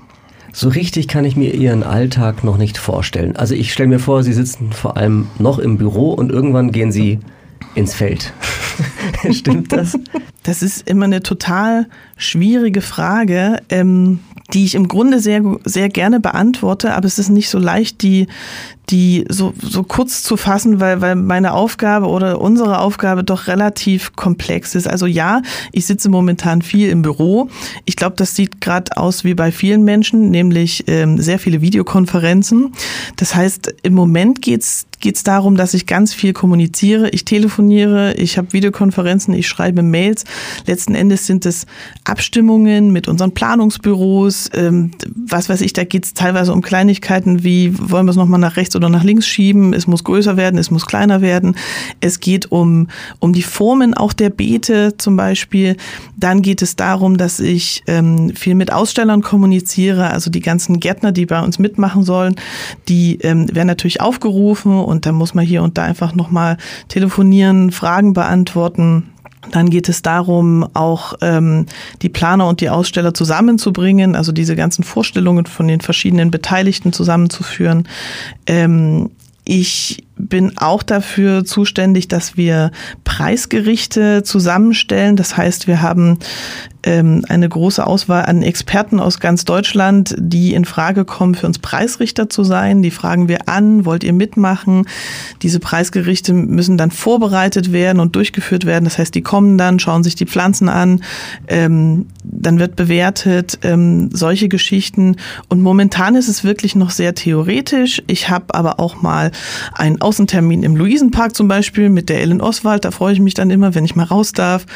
So 0.54 0.70
richtig 0.70 1.10
kann 1.10 1.26
ich 1.26 1.36
mir 1.36 1.54
Ihren 1.54 1.84
Alltag 1.84 2.46
noch 2.46 2.58
nicht 2.58 2.78
vorstellen. 2.78 3.36
Also 3.36 3.56
ich 3.56 3.74
stelle 3.74 3.90
mir 3.90 4.00
vor, 4.00 4.24
Sie 4.24 4.32
sitzen 4.32 4.72
vor 4.72 4.96
allem 4.96 5.28
noch 5.38 5.60
im 5.60 5.78
Büro 5.78 6.14
und 6.14 6.32
irgendwann 6.32 6.72
gehen 6.72 6.94
Sie 6.94 7.20
ins 7.76 7.94
Feld. 7.94 8.34
Stimmt 9.32 9.72
das? 9.72 9.98
Das 10.44 10.62
ist 10.62 10.88
immer 10.88 11.06
eine 11.06 11.22
total 11.24 11.88
schwierige 12.18 12.82
Frage. 12.82 13.62
Ähm, 13.70 14.20
die 14.54 14.64
ich 14.64 14.76
im 14.76 14.88
Grunde 14.88 15.20
sehr, 15.20 15.42
sehr 15.64 15.90
gerne 15.90 16.20
beantworte, 16.20 16.94
aber 16.94 17.08
es 17.08 17.18
ist 17.18 17.30
nicht 17.30 17.50
so 17.50 17.58
leicht, 17.58 18.02
die, 18.04 18.28
die 18.90 19.26
so, 19.30 19.54
so 19.62 19.84
kurz 19.84 20.24
zu 20.24 20.38
fassen, 20.38 20.80
weil, 20.80 21.02
weil 21.02 21.16
meine 21.16 21.54
Aufgabe 21.54 22.08
oder 22.08 22.40
unsere 22.40 22.80
Aufgabe 22.80 23.24
doch 23.24 23.48
relativ 23.48 24.16
komplex 24.16 24.76
ist. 24.76 24.88
Also 24.88 25.06
ja, 25.06 25.42
ich 25.72 25.86
sitze 25.86 26.10
momentan 26.10 26.62
viel 26.62 26.90
im 26.90 27.02
Büro. 27.02 27.50
Ich 27.86 27.96
glaube, 27.96 28.16
das 28.18 28.36
sieht 28.36 28.62
gerade 28.62 28.98
aus 28.98 29.24
wie 29.24 29.34
bei 29.34 29.52
vielen 29.52 29.84
Menschen, 29.84 30.30
nämlich 30.30 30.84
ähm, 30.88 31.20
sehr 31.20 31.40
viele 31.40 31.62
Videokonferenzen. 31.62 32.74
Das 33.16 33.36
heißt, 33.36 33.74
im 33.84 33.94
Moment 33.94 34.42
geht's 34.42 34.86
geht 35.00 35.18
es 35.18 35.24
darum, 35.24 35.56
dass 35.56 35.76
ich 35.76 35.86
ganz 35.86 36.14
viel 36.14 36.34
kommuniziere. 36.34 37.10
Ich 37.10 37.26
telefoniere, 37.26 38.14
ich 38.16 38.40
habe 38.40 38.54
Videokonferenzen, 38.54 39.36
ich 39.36 39.48
schreibe 39.48 39.84
Mails. 39.84 40.24
Letzten 40.66 40.96
Endes 40.96 41.28
sind 41.28 41.46
es 41.46 41.68
Abstimmungen 42.04 42.92
mit 42.92 43.08
unseren 43.08 43.32
Planungsbüros. 43.32 44.50
Ähm, 44.54 44.92
was 45.14 45.48
weiß 45.48 45.62
ich, 45.62 45.74
da 45.74 45.84
geht 45.84 46.06
es 46.06 46.14
teilweise 46.14 46.54
um 46.54 46.62
Kleinigkeiten 46.62 47.44
wie, 47.44 47.74
wollen 47.78 48.08
wir 48.08 48.12
es 48.12 48.16
nochmal 48.16 48.40
nach 48.40 48.58
rechts 48.58 48.75
oder 48.76 48.90
nach 48.90 49.04
links 49.04 49.28
schieben? 49.28 49.74
Es 49.74 49.88
muss 49.88 50.04
größer 50.04 50.38
werden, 50.38 50.58
es 50.58 50.72
muss 50.72 50.86
kleiner 50.86 51.22
werden. 51.22 51.56
Es 52.02 52.20
geht 52.20 52.52
um, 52.52 52.88
um 53.20 53.34
die 53.34 53.44
Formen 53.44 53.94
auch 53.94 54.14
der 54.14 54.30
Beete 54.30 54.98
zum 54.98 55.16
Beispiel. 55.16 55.78
Dann 56.18 56.42
geht 56.42 56.62
es 56.62 56.76
darum, 56.76 57.18
dass 57.18 57.40
ich 57.40 57.84
ähm, 57.88 58.36
viel 58.36 58.56
mit 58.56 58.72
Ausstellern 58.72 59.22
kommuniziere, 59.22 60.10
also 60.10 60.30
die 60.30 60.42
ganzen 60.42 60.80
Gärtner, 60.80 61.12
die 61.12 61.26
bei 61.26 61.42
uns 61.42 61.60
mitmachen 61.60 62.04
sollen, 62.04 62.36
die 62.88 63.20
ähm, 63.22 63.54
werden 63.54 63.68
natürlich 63.68 64.02
aufgerufen 64.02 64.80
und 64.80 65.06
dann 65.06 65.16
muss 65.16 65.34
man 65.34 65.46
hier 65.46 65.64
und 65.64 65.78
da 65.78 65.84
einfach 65.84 66.16
nochmal 66.16 66.58
telefonieren, 66.88 67.72
Fragen 67.72 68.14
beantworten. 68.14 69.12
Dann 69.52 69.70
geht 69.70 69.90
es 69.90 70.02
darum, 70.02 70.68
auch 70.74 71.14
ähm, 71.22 71.66
die 72.02 72.10
Planer 72.10 72.48
und 72.48 72.62
die 72.62 72.70
Aussteller 72.70 73.14
zusammenzubringen, 73.14 74.16
also 74.16 74.32
diese 74.32 74.56
ganzen 74.56 74.84
Vorstellungen 74.84 75.46
von 75.46 75.68
den 75.68 75.82
verschiedenen 75.82 76.32
Beteiligten 76.32 76.94
zusammenzuführen. 76.94 77.88
Ähm, 78.48 79.12
ich 79.44 80.05
bin 80.18 80.58
auch 80.58 80.84
dafür 80.84 81.46
zuständig, 81.46 82.08
dass 82.08 82.38
wir 82.38 82.72
Preisgerichte 83.04 84.24
zusammenstellen. 84.24 85.16
Das 85.16 85.36
heißt, 85.38 85.68
wir 85.68 85.82
haben 85.82 86.20
ähm, 86.86 87.26
eine 87.28 87.50
große 87.50 87.86
Auswahl 87.86 88.26
an 88.26 88.42
Experten 88.44 89.00
aus 89.00 89.20
ganz 89.20 89.44
Deutschland, 89.44 90.16
die 90.18 90.54
in 90.54 90.66
Frage 90.66 91.04
kommen, 91.04 91.36
für 91.36 91.48
uns 91.48 91.60
Preisrichter 91.60 92.30
zu 92.30 92.44
sein. 92.44 92.82
Die 92.82 92.92
fragen 92.92 93.28
wir 93.28 93.50
an, 93.50 93.86
wollt 93.86 94.04
ihr 94.04 94.14
mitmachen? 94.14 94.88
Diese 95.42 95.60
Preisgerichte 95.60 96.32
müssen 96.32 96.78
dann 96.78 96.92
vorbereitet 96.92 97.72
werden 97.72 98.00
und 98.00 98.16
durchgeführt 98.16 98.66
werden. 98.66 98.86
Das 98.86 98.98
heißt, 98.98 99.16
die 99.16 99.24
kommen 99.24 99.58
dann, 99.58 99.80
schauen 99.80 100.04
sich 100.04 100.16
die 100.16 100.28
Pflanzen 100.28 100.70
an, 100.70 101.02
ähm, 101.48 102.06
dann 102.24 102.60
wird 102.60 102.76
bewertet, 102.76 103.60
ähm, 103.64 104.10
solche 104.14 104.48
Geschichten. 104.48 105.18
Und 105.50 105.62
momentan 105.62 106.16
ist 106.16 106.28
es 106.28 106.44
wirklich 106.44 106.76
noch 106.76 106.92
sehr 106.92 107.16
theoretisch. 107.16 108.04
Ich 108.08 108.30
habe 108.30 108.54
aber 108.54 108.80
auch 108.80 109.02
mal 109.02 109.32
einen 109.74 110.02
Außentermin 110.06 110.62
im 110.62 110.76
Luisenpark 110.76 111.36
zum 111.36 111.48
Beispiel 111.48 111.90
mit 111.90 112.10
der 112.10 112.22
Ellen 112.22 112.40
Oswald. 112.40 112.86
Da 112.86 112.92
freue 112.92 113.14
ich 113.14 113.20
mich 113.20 113.34
dann 113.34 113.50
immer, 113.50 113.74
wenn 113.74 113.86
ich 113.86 113.96
mal 113.96 114.04
raus 114.04 114.34
darf. 114.34 114.68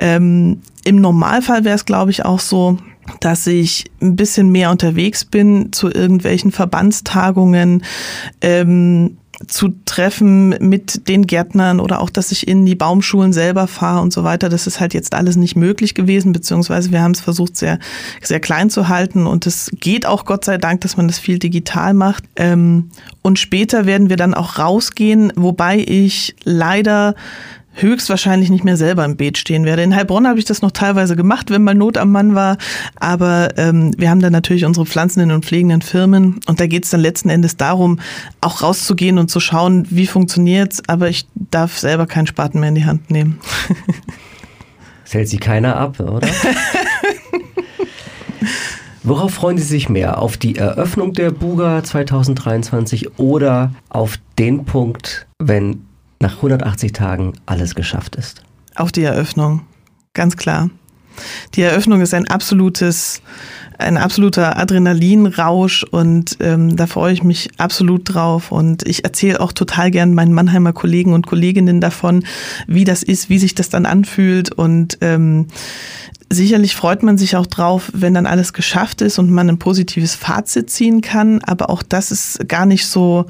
Ähm, 0.00 0.62
Im 0.84 0.96
Normalfall 0.96 1.64
wäre 1.64 1.74
es, 1.74 1.84
glaube 1.84 2.10
ich, 2.10 2.24
auch 2.24 2.40
so, 2.40 2.78
dass 3.20 3.46
ich 3.46 3.84
ein 4.00 4.16
bisschen 4.16 4.50
mehr 4.50 4.70
unterwegs 4.70 5.26
bin 5.26 5.72
zu 5.72 5.90
irgendwelchen 5.92 6.52
Verbandstagungen. 6.52 7.84
Ähm, 8.40 9.18
zu 9.46 9.74
treffen 9.84 10.50
mit 10.60 11.08
den 11.08 11.26
Gärtnern 11.26 11.78
oder 11.80 12.00
auch, 12.00 12.10
dass 12.10 12.32
ich 12.32 12.48
in 12.48 12.66
die 12.66 12.74
Baumschulen 12.74 13.32
selber 13.32 13.68
fahre 13.68 14.02
und 14.02 14.12
so 14.12 14.24
weiter. 14.24 14.48
Das 14.48 14.66
ist 14.66 14.80
halt 14.80 14.94
jetzt 14.94 15.14
alles 15.14 15.36
nicht 15.36 15.56
möglich 15.56 15.94
gewesen, 15.94 16.32
beziehungsweise 16.32 16.90
wir 16.90 17.02
haben 17.02 17.12
es 17.12 17.20
versucht, 17.20 17.56
sehr, 17.56 17.78
sehr 18.20 18.40
klein 18.40 18.68
zu 18.68 18.88
halten 18.88 19.26
und 19.26 19.46
es 19.46 19.70
geht 19.78 20.06
auch 20.06 20.24
Gott 20.24 20.44
sei 20.44 20.58
Dank, 20.58 20.80
dass 20.80 20.96
man 20.96 21.06
das 21.06 21.18
viel 21.18 21.38
digital 21.38 21.94
macht. 21.94 22.24
Ähm, 22.36 22.90
und 23.22 23.38
später 23.38 23.86
werden 23.86 24.08
wir 24.08 24.16
dann 24.16 24.34
auch 24.34 24.58
rausgehen, 24.58 25.32
wobei 25.36 25.78
ich 25.78 26.34
leider 26.44 27.14
höchstwahrscheinlich 27.80 28.50
nicht 28.50 28.64
mehr 28.64 28.76
selber 28.76 29.04
im 29.04 29.16
Beet 29.16 29.38
stehen 29.38 29.64
werde. 29.64 29.82
In 29.82 29.94
Heilbronn 29.94 30.26
habe 30.26 30.38
ich 30.38 30.44
das 30.44 30.62
noch 30.62 30.70
teilweise 30.70 31.16
gemacht, 31.16 31.50
wenn 31.50 31.62
mal 31.62 31.74
Not 31.74 31.96
am 31.96 32.12
Mann 32.12 32.34
war. 32.34 32.58
Aber 32.96 33.50
ähm, 33.56 33.92
wir 33.96 34.10
haben 34.10 34.20
dann 34.20 34.32
natürlich 34.32 34.64
unsere 34.64 34.86
pflanzenden 34.86 35.30
und 35.30 35.44
pflegenden 35.44 35.82
Firmen. 35.82 36.40
Und 36.46 36.60
da 36.60 36.66
geht 36.66 36.84
es 36.84 36.90
dann 36.90 37.00
letzten 37.00 37.30
Endes 37.30 37.56
darum, 37.56 38.00
auch 38.40 38.62
rauszugehen 38.62 39.18
und 39.18 39.30
zu 39.30 39.40
schauen, 39.40 39.86
wie 39.90 40.06
funktioniert's. 40.06 40.82
Aber 40.88 41.08
ich 41.08 41.26
darf 41.34 41.78
selber 41.78 42.06
keinen 42.06 42.26
Spaten 42.26 42.60
mehr 42.60 42.70
in 42.70 42.74
die 42.74 42.84
Hand 42.84 43.10
nehmen. 43.10 43.38
Das 45.04 45.14
hält 45.14 45.28
sie 45.30 45.38
keiner 45.38 45.78
ab, 45.78 46.00
oder? 46.00 46.28
Worauf 49.02 49.32
freuen 49.32 49.56
Sie 49.56 49.64
sich 49.64 49.88
mehr? 49.88 50.20
Auf 50.20 50.36
die 50.36 50.56
Eröffnung 50.56 51.14
der 51.14 51.30
Buga 51.30 51.82
2023 51.82 53.18
oder 53.18 53.72
auf 53.88 54.18
den 54.38 54.66
Punkt, 54.66 55.26
wenn 55.38 55.87
nach 56.20 56.36
180 56.36 56.92
Tagen 56.92 57.34
alles 57.46 57.74
geschafft 57.74 58.16
ist? 58.16 58.42
Auf 58.74 58.92
die 58.92 59.02
Eröffnung, 59.02 59.62
ganz 60.14 60.36
klar. 60.36 60.70
Die 61.54 61.62
Eröffnung 61.62 62.00
ist 62.00 62.14
ein 62.14 62.28
absolutes, 62.28 63.22
ein 63.78 63.96
absoluter 63.96 64.56
Adrenalinrausch 64.56 65.84
und 65.84 66.36
ähm, 66.40 66.76
da 66.76 66.86
freue 66.86 67.12
ich 67.12 67.22
mich 67.22 67.50
absolut 67.58 68.02
drauf. 68.04 68.52
Und 68.52 68.86
ich 68.86 69.04
erzähle 69.04 69.40
auch 69.40 69.52
total 69.52 69.90
gern 69.90 70.14
meinen 70.14 70.32
Mannheimer 70.32 70.72
Kollegen 70.72 71.12
und 71.12 71.26
Kolleginnen 71.26 71.80
davon, 71.80 72.24
wie 72.66 72.84
das 72.84 73.02
ist, 73.02 73.28
wie 73.30 73.38
sich 73.38 73.54
das 73.54 73.68
dann 73.68 73.86
anfühlt. 73.86 74.52
Und 74.52 74.98
ähm, 75.00 75.46
sicherlich 76.30 76.76
freut 76.76 77.02
man 77.02 77.18
sich 77.18 77.36
auch 77.36 77.46
drauf, 77.46 77.90
wenn 77.94 78.14
dann 78.14 78.26
alles 78.26 78.52
geschafft 78.52 79.00
ist 79.00 79.18
und 79.18 79.30
man 79.30 79.48
ein 79.48 79.58
positives 79.58 80.14
Fazit 80.14 80.70
ziehen 80.70 81.00
kann. 81.00 81.42
Aber 81.42 81.70
auch 81.70 81.82
das 81.82 82.10
ist 82.10 82.48
gar 82.48 82.66
nicht 82.66 82.86
so 82.86 83.26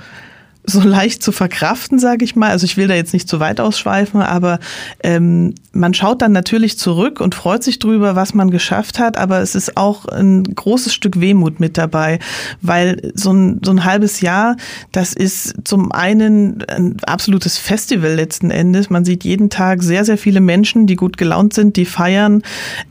so 0.69 0.81
leicht 0.83 1.23
zu 1.23 1.33
verkraften, 1.33 1.99
sage 1.99 2.25
ich 2.25 2.37
mal. 2.37 2.51
Also 2.51 2.65
ich 2.65 2.77
will 2.77 2.89
da 2.89 2.95
jetzt 2.95 3.15
nicht 3.15 3.29
zu 3.29 3.41
weit 3.41 3.59
ausschweifen, 3.61 4.21
aber 4.21 4.59
ähm, 5.03 5.55
man 5.73 5.95
schaut 5.95 6.23
dann 6.23 6.33
natürlich 6.33 6.79
zurück 6.79 7.21
und 7.21 7.35
freut 7.35 7.63
sich 7.63 7.79
drüber, 7.79 8.17
was 8.17 8.35
man 8.35 8.51
geschafft 8.51 8.99
hat, 8.99 9.17
aber 9.17 9.41
es 9.41 9.55
ist 9.55 9.77
auch 9.77 10.07
ein 10.07 10.43
großes 10.43 10.93
Stück 10.93 11.21
Wehmut 11.21 11.61
mit 11.61 11.79
dabei, 11.79 12.19
weil 12.61 13.13
so 13.15 13.33
ein, 13.33 13.61
so 13.65 13.71
ein 13.71 13.85
halbes 13.85 14.21
Jahr, 14.21 14.57
das 14.93 15.15
ist 15.15 15.55
zum 15.65 15.93
einen 15.93 16.63
ein 16.69 16.97
absolutes 17.07 17.57
Festival 17.59 18.15
letzten 18.15 18.51
Endes. 18.51 18.91
Man 18.91 19.05
sieht 19.05 19.25
jeden 19.25 19.51
Tag 19.51 19.83
sehr, 19.83 20.05
sehr 20.05 20.19
viele 20.19 20.41
Menschen, 20.41 20.87
die 20.87 20.97
gut 20.97 21.17
gelaunt 21.17 21.55
sind, 21.55 21.77
die 21.77 21.87
feiern. 21.87 22.43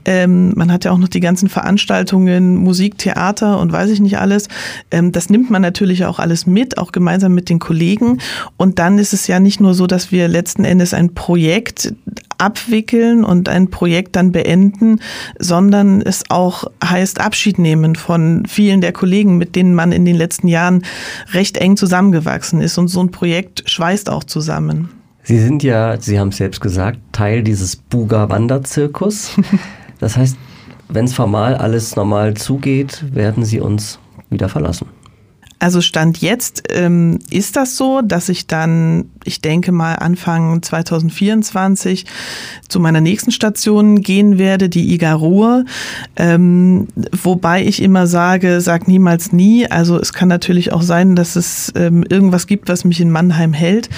Ähm, 0.06 0.54
man 0.56 0.72
hat 0.72 0.86
ja 0.86 0.92
auch 0.92 0.98
noch 0.98 1.10
die 1.10 1.20
ganzen 1.20 1.50
Veranstaltungen, 1.50 2.56
Musik, 2.56 2.98
Theater 2.98 3.60
und 3.60 3.72
weiß 3.72 3.92
ich 3.92 4.00
nicht 4.00 4.18
alles. 4.18 4.48
Ähm, 4.90 5.12
das 5.12 5.30
nimmt 5.30 5.52
man 5.52 5.62
natürlich 5.62 6.06
auch 6.06 6.20
alles 6.20 6.48
mit, 6.48 6.78
auch 6.78 6.92
gemeinsam 6.92 7.36
mit 7.36 7.50
den 7.50 7.60
Kollegen. 7.68 8.20
Und 8.56 8.80
dann 8.80 8.98
ist 8.98 9.12
es 9.12 9.28
ja 9.28 9.42
nicht 9.42 9.60
nur 9.60 9.74
so, 9.74 9.88
dass 9.88 10.10
wir 10.10 10.30
letzten 10.30 10.64
Endes 10.64 10.94
ein 10.94 11.14
Projekt 11.14 11.94
abwickeln 12.38 13.26
und 13.26 13.50
ein 13.50 13.70
Projekt 13.70 14.16
dann 14.16 14.32
beenden, 14.32 15.02
sondern 15.38 16.02
es 16.02 16.24
auch 16.30 16.64
heißt 16.82 17.20
Abschied 17.20 17.60
nehmen 17.60 17.96
von 17.96 18.46
vielen 18.48 18.80
der 18.80 18.94
Kollegen, 18.94 19.38
mit 19.38 19.58
denen 19.58 19.76
man 19.76 19.92
in 19.92 20.06
den 20.06 20.16
letzten 20.16 20.48
Jahren 20.48 20.84
recht 21.34 21.58
eng 21.58 21.76
zusammengewachsen 21.76 22.62
ist. 22.62 22.78
Und 22.78 22.88
so 22.88 23.02
ein 23.02 23.12
Projekt 23.12 23.70
schweißt 23.70 24.10
auch 24.10 24.24
zusammen. 24.24 24.90
Sie 25.24 25.40
sind 25.40 25.62
ja, 25.62 26.00
Sie 26.00 26.18
haben 26.18 26.30
es 26.30 26.38
selbst 26.38 26.62
gesagt, 26.62 27.00
Teil 27.12 27.44
dieses 27.44 27.76
Buga-Wanderzirkus. 27.76 29.32
Das 30.00 30.16
heißt, 30.16 30.38
wenn 30.90 31.06
es 31.06 31.14
formal 31.16 31.56
alles 31.56 31.96
normal 31.96 32.36
zugeht, 32.36 33.04
werden 33.16 33.44
Sie 33.44 33.60
uns 33.60 33.98
wieder 34.30 34.48
verlassen. 34.48 34.86
Also 35.60 35.82
Stand 35.82 36.20
jetzt 36.20 36.64
ähm, 36.70 37.20
ist 37.32 37.56
das 37.56 37.78
so, 37.78 38.02
dass 38.02 38.30
ich 38.30 38.46
dann, 38.46 39.10
ich 39.24 39.42
denke 39.42 39.72
mal 39.72 39.96
Anfang 39.96 40.62
2024 40.62 42.06
zu 42.68 42.80
meiner 42.80 43.02
nächsten 43.02 43.32
Station 43.32 44.02
gehen 44.02 44.38
werde, 44.38 44.70
die 44.70 44.94
IGA 44.94 45.14
Ruhr. 45.14 45.66
Ähm, 46.16 46.88
wobei 47.12 47.66
ich 47.66 47.82
immer 47.82 48.06
sage, 48.06 48.62
sag 48.62 48.88
niemals 48.88 49.32
nie. 49.32 49.66
Also 49.66 50.00
es 50.00 50.14
kann 50.14 50.28
natürlich 50.28 50.74
auch 50.74 50.84
sein, 50.84 51.16
dass 51.16 51.36
es 51.36 51.74
ähm, 51.76 52.04
irgendwas 52.08 52.46
gibt, 52.46 52.70
was 52.70 52.86
mich 52.86 53.02
in 53.02 53.10
Mannheim 53.10 53.54
hält. 53.54 53.90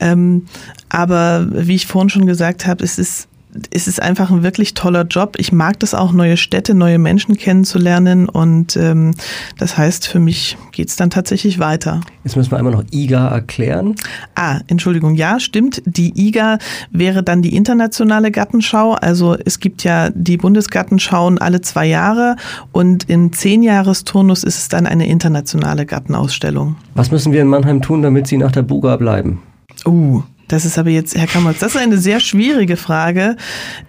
Ähm, 0.00 0.46
aber 0.88 1.46
wie 1.50 1.76
ich 1.76 1.86
vorhin 1.86 2.08
schon 2.08 2.26
gesagt 2.26 2.66
habe, 2.66 2.82
es 2.82 2.98
ist 2.98 3.28
es 3.70 3.86
ist 3.86 4.02
einfach 4.02 4.30
ein 4.30 4.42
wirklich 4.42 4.74
toller 4.74 5.04
Job. 5.04 5.36
Ich 5.38 5.52
mag 5.52 5.78
das 5.80 5.94
auch, 5.94 6.12
neue 6.12 6.36
Städte, 6.36 6.74
neue 6.74 6.98
Menschen 6.98 7.36
kennenzulernen. 7.36 8.28
Und 8.28 8.76
ähm, 8.76 9.14
das 9.58 9.76
heißt, 9.76 10.08
für 10.08 10.18
mich 10.18 10.56
geht 10.72 10.88
es 10.88 10.96
dann 10.96 11.10
tatsächlich 11.10 11.58
weiter. 11.58 12.00
Jetzt 12.24 12.36
müssen 12.36 12.50
wir 12.50 12.58
einmal 12.58 12.72
noch 12.72 12.84
IGA 12.90 13.28
erklären. 13.28 13.94
Ah, 14.34 14.60
Entschuldigung, 14.66 15.14
ja, 15.14 15.38
stimmt. 15.38 15.82
Die 15.86 16.12
IGA 16.28 16.58
wäre 16.90 17.22
dann 17.22 17.42
die 17.42 17.54
internationale 17.54 18.30
Gartenschau. 18.30 18.94
Also 18.94 19.36
es 19.44 19.60
gibt 19.60 19.84
ja 19.84 20.10
die 20.10 20.36
Bundesgartenschauen 20.36 21.38
alle 21.38 21.60
zwei 21.60 21.86
Jahre 21.86 22.36
und 22.72 23.08
im 23.08 23.32
Zehnjahresturnus 23.32 24.44
ist 24.44 24.58
es 24.58 24.68
dann 24.68 24.86
eine 24.86 25.06
internationale 25.06 25.86
Gartenausstellung. 25.86 26.76
Was 26.94 27.10
müssen 27.10 27.32
wir 27.32 27.42
in 27.42 27.48
Mannheim 27.48 27.82
tun, 27.82 28.02
damit 28.02 28.26
Sie 28.26 28.36
nach 28.36 28.52
der 28.52 28.62
Buga 28.62 28.96
bleiben? 28.96 29.40
Uh, 29.86 30.22
Das 30.48 30.64
ist 30.64 30.78
aber 30.78 30.90
jetzt, 30.90 31.16
Herr 31.16 31.26
Kammerz, 31.26 31.58
das 31.58 31.74
ist 31.74 31.80
eine 31.80 31.98
sehr 31.98 32.20
schwierige 32.20 32.76
Frage. 32.76 33.36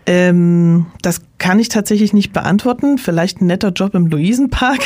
Ähm, 0.05 0.87
das 1.01 1.21
kann 1.37 1.59
ich 1.59 1.69
tatsächlich 1.69 2.13
nicht 2.13 2.33
beantworten. 2.33 2.97
Vielleicht 2.97 3.41
ein 3.41 3.47
netter 3.47 3.69
Job 3.69 3.93
im 3.93 4.07
Luisenpark. 4.07 4.79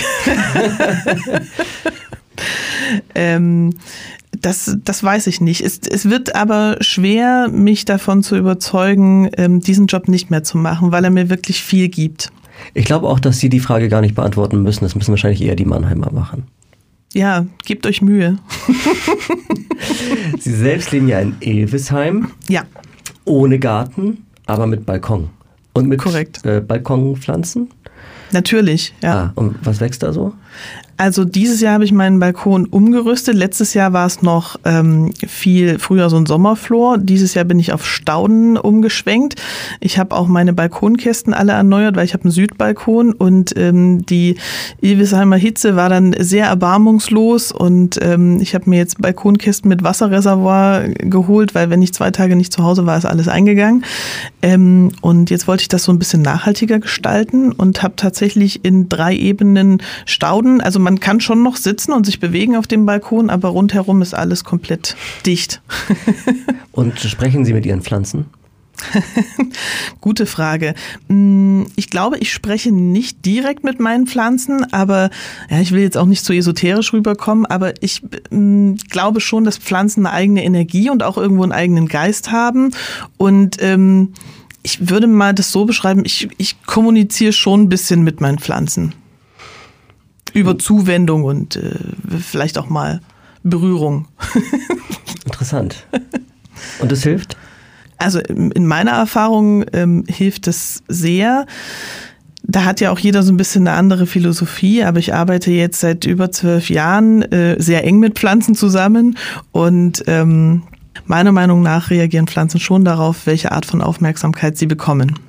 ähm, 3.15 3.71
das, 4.41 4.77
das 4.84 5.03
weiß 5.03 5.27
ich 5.27 5.41
nicht. 5.41 5.62
Es, 5.62 5.79
es 5.89 6.10
wird 6.10 6.36
aber 6.36 6.77
schwer, 6.82 7.49
mich 7.49 7.86
davon 7.86 8.23
zu 8.23 8.36
überzeugen, 8.36 9.29
ähm, 9.38 9.60
diesen 9.60 9.88
Job 9.88 10.08
nicht 10.08 10.29
mehr 10.29 10.43
zu 10.43 10.58
machen, 10.58 10.91
weil 10.91 11.03
er 11.03 11.10
mir 11.10 11.29
wirklich 11.29 11.63
viel 11.63 11.89
gibt. 11.89 12.32
Ich 12.73 12.86
glaube 12.86 13.08
auch, 13.08 13.19
dass 13.19 13.39
Sie 13.39 13.49
die 13.49 13.60
Frage 13.60 13.89
gar 13.89 14.01
nicht 14.01 14.15
beantworten 14.15 14.62
müssen. 14.62 14.84
Das 14.84 14.95
müssen 14.95 15.12
wahrscheinlich 15.12 15.41
eher 15.41 15.55
die 15.55 15.65
Mannheimer 15.65 16.12
machen. 16.12 16.43
Ja, 17.13 17.45
gebt 17.65 17.86
euch 17.88 18.02
Mühe. 18.02 18.38
Sie 20.39 20.54
selbst 20.54 20.91
leben 20.91 21.08
ja 21.08 21.19
in 21.19 21.36
Ilvesheim. 21.39 22.32
Ja. 22.48 22.63
Ohne 23.26 23.58
Garten, 23.58 24.26
aber 24.45 24.67
mit 24.67 24.86
Balkon. 24.86 25.30
Und 25.74 25.88
mit 25.88 26.00
Korrekt. 26.00 26.45
Äh, 26.45 26.62
Balkonpflanzen? 26.62 27.69
Natürlich, 28.32 28.93
ja. 29.02 29.13
Ah, 29.13 29.32
und 29.36 29.56
was 29.63 29.80
wächst 29.80 30.04
da 30.04 30.13
so? 30.13 30.34
Also 30.99 31.23
dieses 31.23 31.62
Jahr 31.62 31.75
habe 31.75 31.85
ich 31.85 31.93
meinen 31.93 32.19
Balkon 32.19 32.65
umgerüstet. 32.65 33.33
Letztes 33.33 33.73
Jahr 33.73 33.93
war 33.93 34.05
es 34.05 34.21
noch 34.21 34.59
ähm, 34.65 35.13
viel 35.25 35.79
früher 35.79 36.09
so 36.09 36.17
ein 36.17 36.25
Sommerflor. 36.25 36.97
Dieses 36.97 37.35
Jahr 37.35 37.45
bin 37.45 37.57
ich 37.57 37.71
auf 37.71 37.88
Stauden 37.88 38.57
umgeschwenkt. 38.57 39.41
Ich 39.79 39.97
habe 39.97 40.13
auch 40.13 40.27
meine 40.27 40.51
Balkonkästen 40.51 41.33
alle 41.33 41.53
erneuert, 41.53 41.95
weil 41.95 42.03
ich 42.03 42.13
habe 42.13 42.25
einen 42.25 42.31
Südbalkon 42.31 43.13
und 43.13 43.53
ähm, 43.55 44.05
die 44.07 44.35
Ilvesheimer 44.81 45.38
Hitze 45.38 45.77
war 45.77 45.88
dann 45.88 46.13
sehr 46.19 46.47
erbarmungslos 46.47 47.53
und 47.53 47.97
ähm, 48.01 48.41
ich 48.41 48.53
habe 48.53 48.69
mir 48.69 48.75
jetzt 48.75 49.01
Balkonkästen 49.01 49.69
mit 49.69 49.83
Wasserreservoir 49.83 50.89
geholt, 50.89 51.55
weil 51.55 51.69
wenn 51.69 51.81
ich 51.81 51.93
zwei 51.93 52.12
Tage 52.12 52.35
nicht 52.35 52.51
zu 52.51 52.65
Hause 52.65 52.85
war, 52.85 52.97
ist 52.97 53.05
alles 53.05 53.29
eingegangen. 53.29 53.85
Ähm, 54.41 54.91
und 54.99 55.29
jetzt 55.29 55.47
wollte 55.47 55.62
ich 55.62 55.69
das 55.69 55.85
so 55.85 55.93
ein 55.93 55.99
bisschen 55.99 56.23
nachhaltiger 56.23 56.79
gestalten 56.79 57.53
und 57.53 57.83
habe 57.83 57.93
tatsächlich 57.95 58.65
in 58.65 58.89
drei 58.89 59.15
Ebenen 59.15 59.81
Stauden, 60.05 60.59
also 60.59 60.88
man 60.89 60.99
kann 60.99 61.21
schon 61.21 61.43
noch 61.43 61.56
sitzen 61.56 61.93
und 61.93 62.08
sich 62.08 62.19
bewegen 62.19 62.56
auf 62.56 62.65
dem 62.65 62.88
Balkon, 62.88 63.30
aber 63.30 63.49
rundherum 63.49 64.02
ist 64.02 64.15
alles 64.15 64.43
komplett 64.43 64.95
dicht. 65.23 65.62
und 66.71 66.99
sprechen 66.99 67.45
Sie 67.45 67.54
mit 67.54 67.63
Ihren 67.67 67.84
Pflanzen? 67.84 68.25
Gute 70.02 70.25
Frage. 70.25 70.73
Mm, 71.08 71.65
ich 71.75 71.91
glaube, 71.91 72.17
ich 72.17 72.34
spreche 72.34 72.71
nicht 72.71 73.23
direkt 73.23 73.63
mit 73.63 73.80
meinen 73.80 74.08
Pflanzen, 74.08 74.73
aber 74.73 75.12
ja, 75.52 75.60
ich 75.60 75.73
will 75.73 75.82
jetzt 75.82 75.95
auch 75.95 76.08
nicht 76.08 76.25
so 76.25 76.34
esoterisch 76.34 76.91
rüberkommen, 76.91 77.45
aber 77.45 77.84
ich 77.84 78.02
mm, 78.32 78.73
glaube 78.89 79.21
schon, 79.21 79.43
dass 79.43 79.60
Pflanzen 79.60 80.08
eine 80.08 80.15
eigene 80.15 80.43
Energie 80.43 80.89
und 80.89 81.04
auch 81.04 81.17
irgendwo 81.17 81.43
einen 81.43 81.52
eigenen 81.52 81.88
Geist 81.88 82.32
haben. 82.32 82.71
Und 83.17 83.62
ähm, 83.62 84.13
ich 84.63 84.89
würde 84.89 85.06
mal 85.06 85.36
das 85.36 85.52
so 85.52 85.65
beschreiben, 85.65 86.02
ich, 86.04 86.30
ich 86.38 86.63
kommuniziere 86.63 87.34
schon 87.34 87.63
ein 87.63 87.69
bisschen 87.69 88.02
mit 88.04 88.21
meinen 88.21 88.39
Pflanzen 88.39 88.95
über 90.33 90.57
Zuwendung 90.57 91.23
und 91.23 91.55
äh, 91.55 91.75
vielleicht 92.19 92.57
auch 92.57 92.69
mal 92.69 93.01
Berührung. 93.43 94.07
Interessant. 95.25 95.85
Und 96.79 96.91
es 96.91 97.03
hilft? 97.03 97.37
Also 97.97 98.19
in 98.19 98.65
meiner 98.65 98.91
Erfahrung 98.91 99.65
ähm, 99.73 100.05
hilft 100.07 100.47
es 100.47 100.83
sehr. 100.87 101.45
Da 102.43 102.63
hat 102.63 102.79
ja 102.79 102.91
auch 102.91 102.99
jeder 102.99 103.23
so 103.23 103.33
ein 103.33 103.37
bisschen 103.37 103.67
eine 103.67 103.77
andere 103.77 104.07
Philosophie, 104.07 104.83
aber 104.83 104.99
ich 104.99 105.13
arbeite 105.13 105.51
jetzt 105.51 105.81
seit 105.81 106.05
über 106.05 106.31
zwölf 106.31 106.69
Jahren 106.69 107.21
äh, 107.23 107.61
sehr 107.61 107.83
eng 107.83 107.99
mit 107.99 108.17
Pflanzen 108.17 108.55
zusammen 108.55 109.17
und 109.51 110.03
ähm, 110.07 110.63
meiner 111.05 111.33
Meinung 111.33 111.61
nach 111.61 111.89
reagieren 111.89 112.27
Pflanzen 112.27 112.59
schon 112.59 112.85
darauf, 112.85 113.25
welche 113.25 113.51
Art 113.51 113.65
von 113.65 113.81
Aufmerksamkeit 113.81 114.57
sie 114.57 114.65
bekommen. 114.67 115.19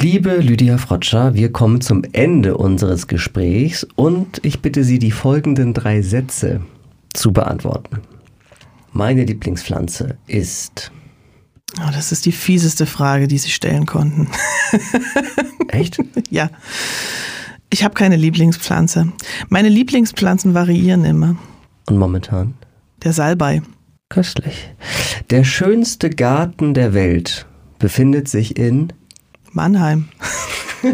Liebe 0.00 0.36
Lydia 0.36 0.76
Frotscher, 0.76 1.34
wir 1.34 1.50
kommen 1.50 1.80
zum 1.80 2.02
Ende 2.12 2.58
unseres 2.58 3.06
Gesprächs 3.06 3.86
und 3.96 4.44
ich 4.44 4.60
bitte 4.60 4.84
Sie, 4.84 4.98
die 4.98 5.10
folgenden 5.10 5.72
drei 5.72 6.02
Sätze 6.02 6.60
zu 7.14 7.32
beantworten. 7.32 8.02
Meine 8.92 9.24
Lieblingspflanze 9.24 10.18
ist. 10.26 10.92
Oh, 11.78 11.90
das 11.92 12.12
ist 12.12 12.26
die 12.26 12.32
fieseste 12.32 12.84
Frage, 12.84 13.26
die 13.26 13.38
Sie 13.38 13.50
stellen 13.50 13.86
konnten. 13.86 14.28
Echt? 15.68 15.98
ja. 16.30 16.50
Ich 17.70 17.82
habe 17.82 17.94
keine 17.94 18.16
Lieblingspflanze. 18.16 19.12
Meine 19.48 19.70
Lieblingspflanzen 19.70 20.52
variieren 20.52 21.04
immer. 21.06 21.36
Und 21.88 21.96
momentan? 21.96 22.54
Der 23.02 23.14
Salbei. 23.14 23.62
Köstlich. 24.10 24.74
Der 25.30 25.42
schönste 25.44 26.10
Garten 26.10 26.74
der 26.74 26.92
Welt 26.92 27.46
befindet 27.78 28.28
sich 28.28 28.58
in 28.58 28.92
Mannheim. 29.56 30.08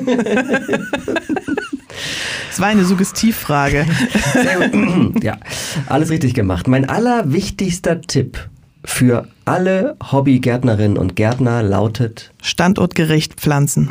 Es 2.51 2.61
war 2.61 2.69
eine 2.69 2.85
Suggestivfrage. 2.85 3.87
Sehr 4.35 4.69
gut. 4.69 5.15
Ja, 5.23 5.39
alles 5.87 6.11
richtig 6.11 6.35
gemacht. 6.35 6.69
Mein 6.69 6.87
allerwichtigster 6.87 8.03
Tipp 8.03 8.39
für 8.85 9.27
alle 9.47 9.97
Hobbygärtnerinnen 10.13 10.99
und 10.99 11.17
Gärtner 11.17 11.63
lautet 11.63 12.31
Standortgerecht 12.43 13.35
pflanzen. 13.35 13.91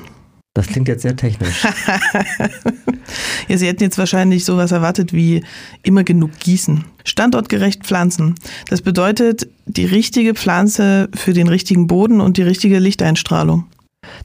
Das 0.54 0.68
klingt 0.68 0.88
jetzt 0.90 1.02
sehr 1.02 1.16
technisch. 1.16 1.64
ja, 3.48 3.58
Sie 3.58 3.66
hätten 3.66 3.82
jetzt 3.82 3.98
wahrscheinlich 3.98 4.46
sowas 4.46 4.72
erwartet 4.72 5.12
wie 5.12 5.44
immer 5.82 6.04
genug 6.04 6.38
gießen. 6.40 6.84
Standortgerecht 7.04 7.84
pflanzen. 7.84 8.36
Das 8.70 8.84
bedeutet 8.84 9.48
die 9.66 9.86
richtige 9.86 10.36
Pflanze 10.36 11.10
für 11.16 11.34
den 11.34 11.48
richtigen 11.48 11.88
Boden 11.88 12.22
und 12.22 12.38
die 12.38 12.44
richtige 12.44 12.78
Lichteinstrahlung. 12.78 13.66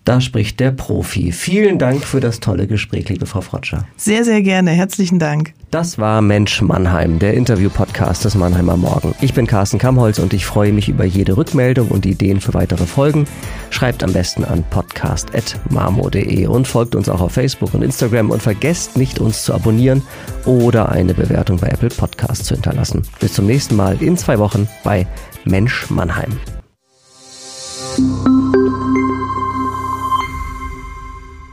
Da 0.07 0.21
spricht 0.21 0.61
der 0.61 0.71
Profi. 0.71 1.33
Vielen 1.33 1.81
Dank 1.81 2.05
für 2.05 2.21
das 2.21 2.39
tolle 2.39 2.69
Gespräch, 2.69 3.09
liebe 3.09 3.27
Frau 3.27 3.41
Frotscher. 3.41 3.87
Sehr, 3.97 4.25
sehr 4.25 4.41
gerne. 4.41 4.71
Herzlichen 4.71 5.19
Dank. 5.19 5.53
Das 5.73 5.99
war 5.99 6.23
Mensch 6.23 6.63
Mannheim, 6.63 7.19
der 7.19 7.35
Interview-Podcast 7.35 8.25
des 8.25 8.37
Mannheimer 8.37 8.77
Morgen. 8.77 9.17
Ich 9.21 9.35
bin 9.35 9.49
Carsten 9.49 9.81
Kamholz 9.81 10.21
und 10.21 10.33
ich 10.33 10.47
freue 10.47 10.73
mich 10.73 10.89
über 10.89 11.05
jede 11.05 11.37
Rückmeldung 11.37 11.89
und 11.89 12.07
Ideen 12.07 12.41
für 12.41 12.55
weitere 12.55 12.87
Folgen. 12.87 13.27
Schreibt 13.71 14.05
am 14.05 14.13
besten 14.13 14.45
an 14.45 14.63
podcast.marmo.de 14.71 16.47
und 16.47 16.69
folgt 16.69 16.95
uns 16.95 17.09
auch 17.09 17.21
auf 17.21 17.33
Facebook 17.33 17.75
und 17.75 17.83
Instagram 17.83 18.31
und 18.31 18.41
vergesst 18.41 18.97
nicht, 18.97 19.19
uns 19.19 19.43
zu 19.43 19.55
abonnieren 19.55 20.03
oder 20.45 20.89
eine 20.93 21.15
Bewertung 21.15 21.57
bei 21.57 21.67
Apple 21.67 21.89
Podcasts 21.89 22.45
zu 22.45 22.55
hinterlassen. 22.55 23.03
Bis 23.19 23.33
zum 23.33 23.47
nächsten 23.47 23.75
Mal 23.75 24.01
in 24.01 24.17
zwei 24.17 24.39
Wochen 24.39 24.69
bei 24.85 25.05
Mensch 25.45 25.91
Mannheim. 25.91 26.39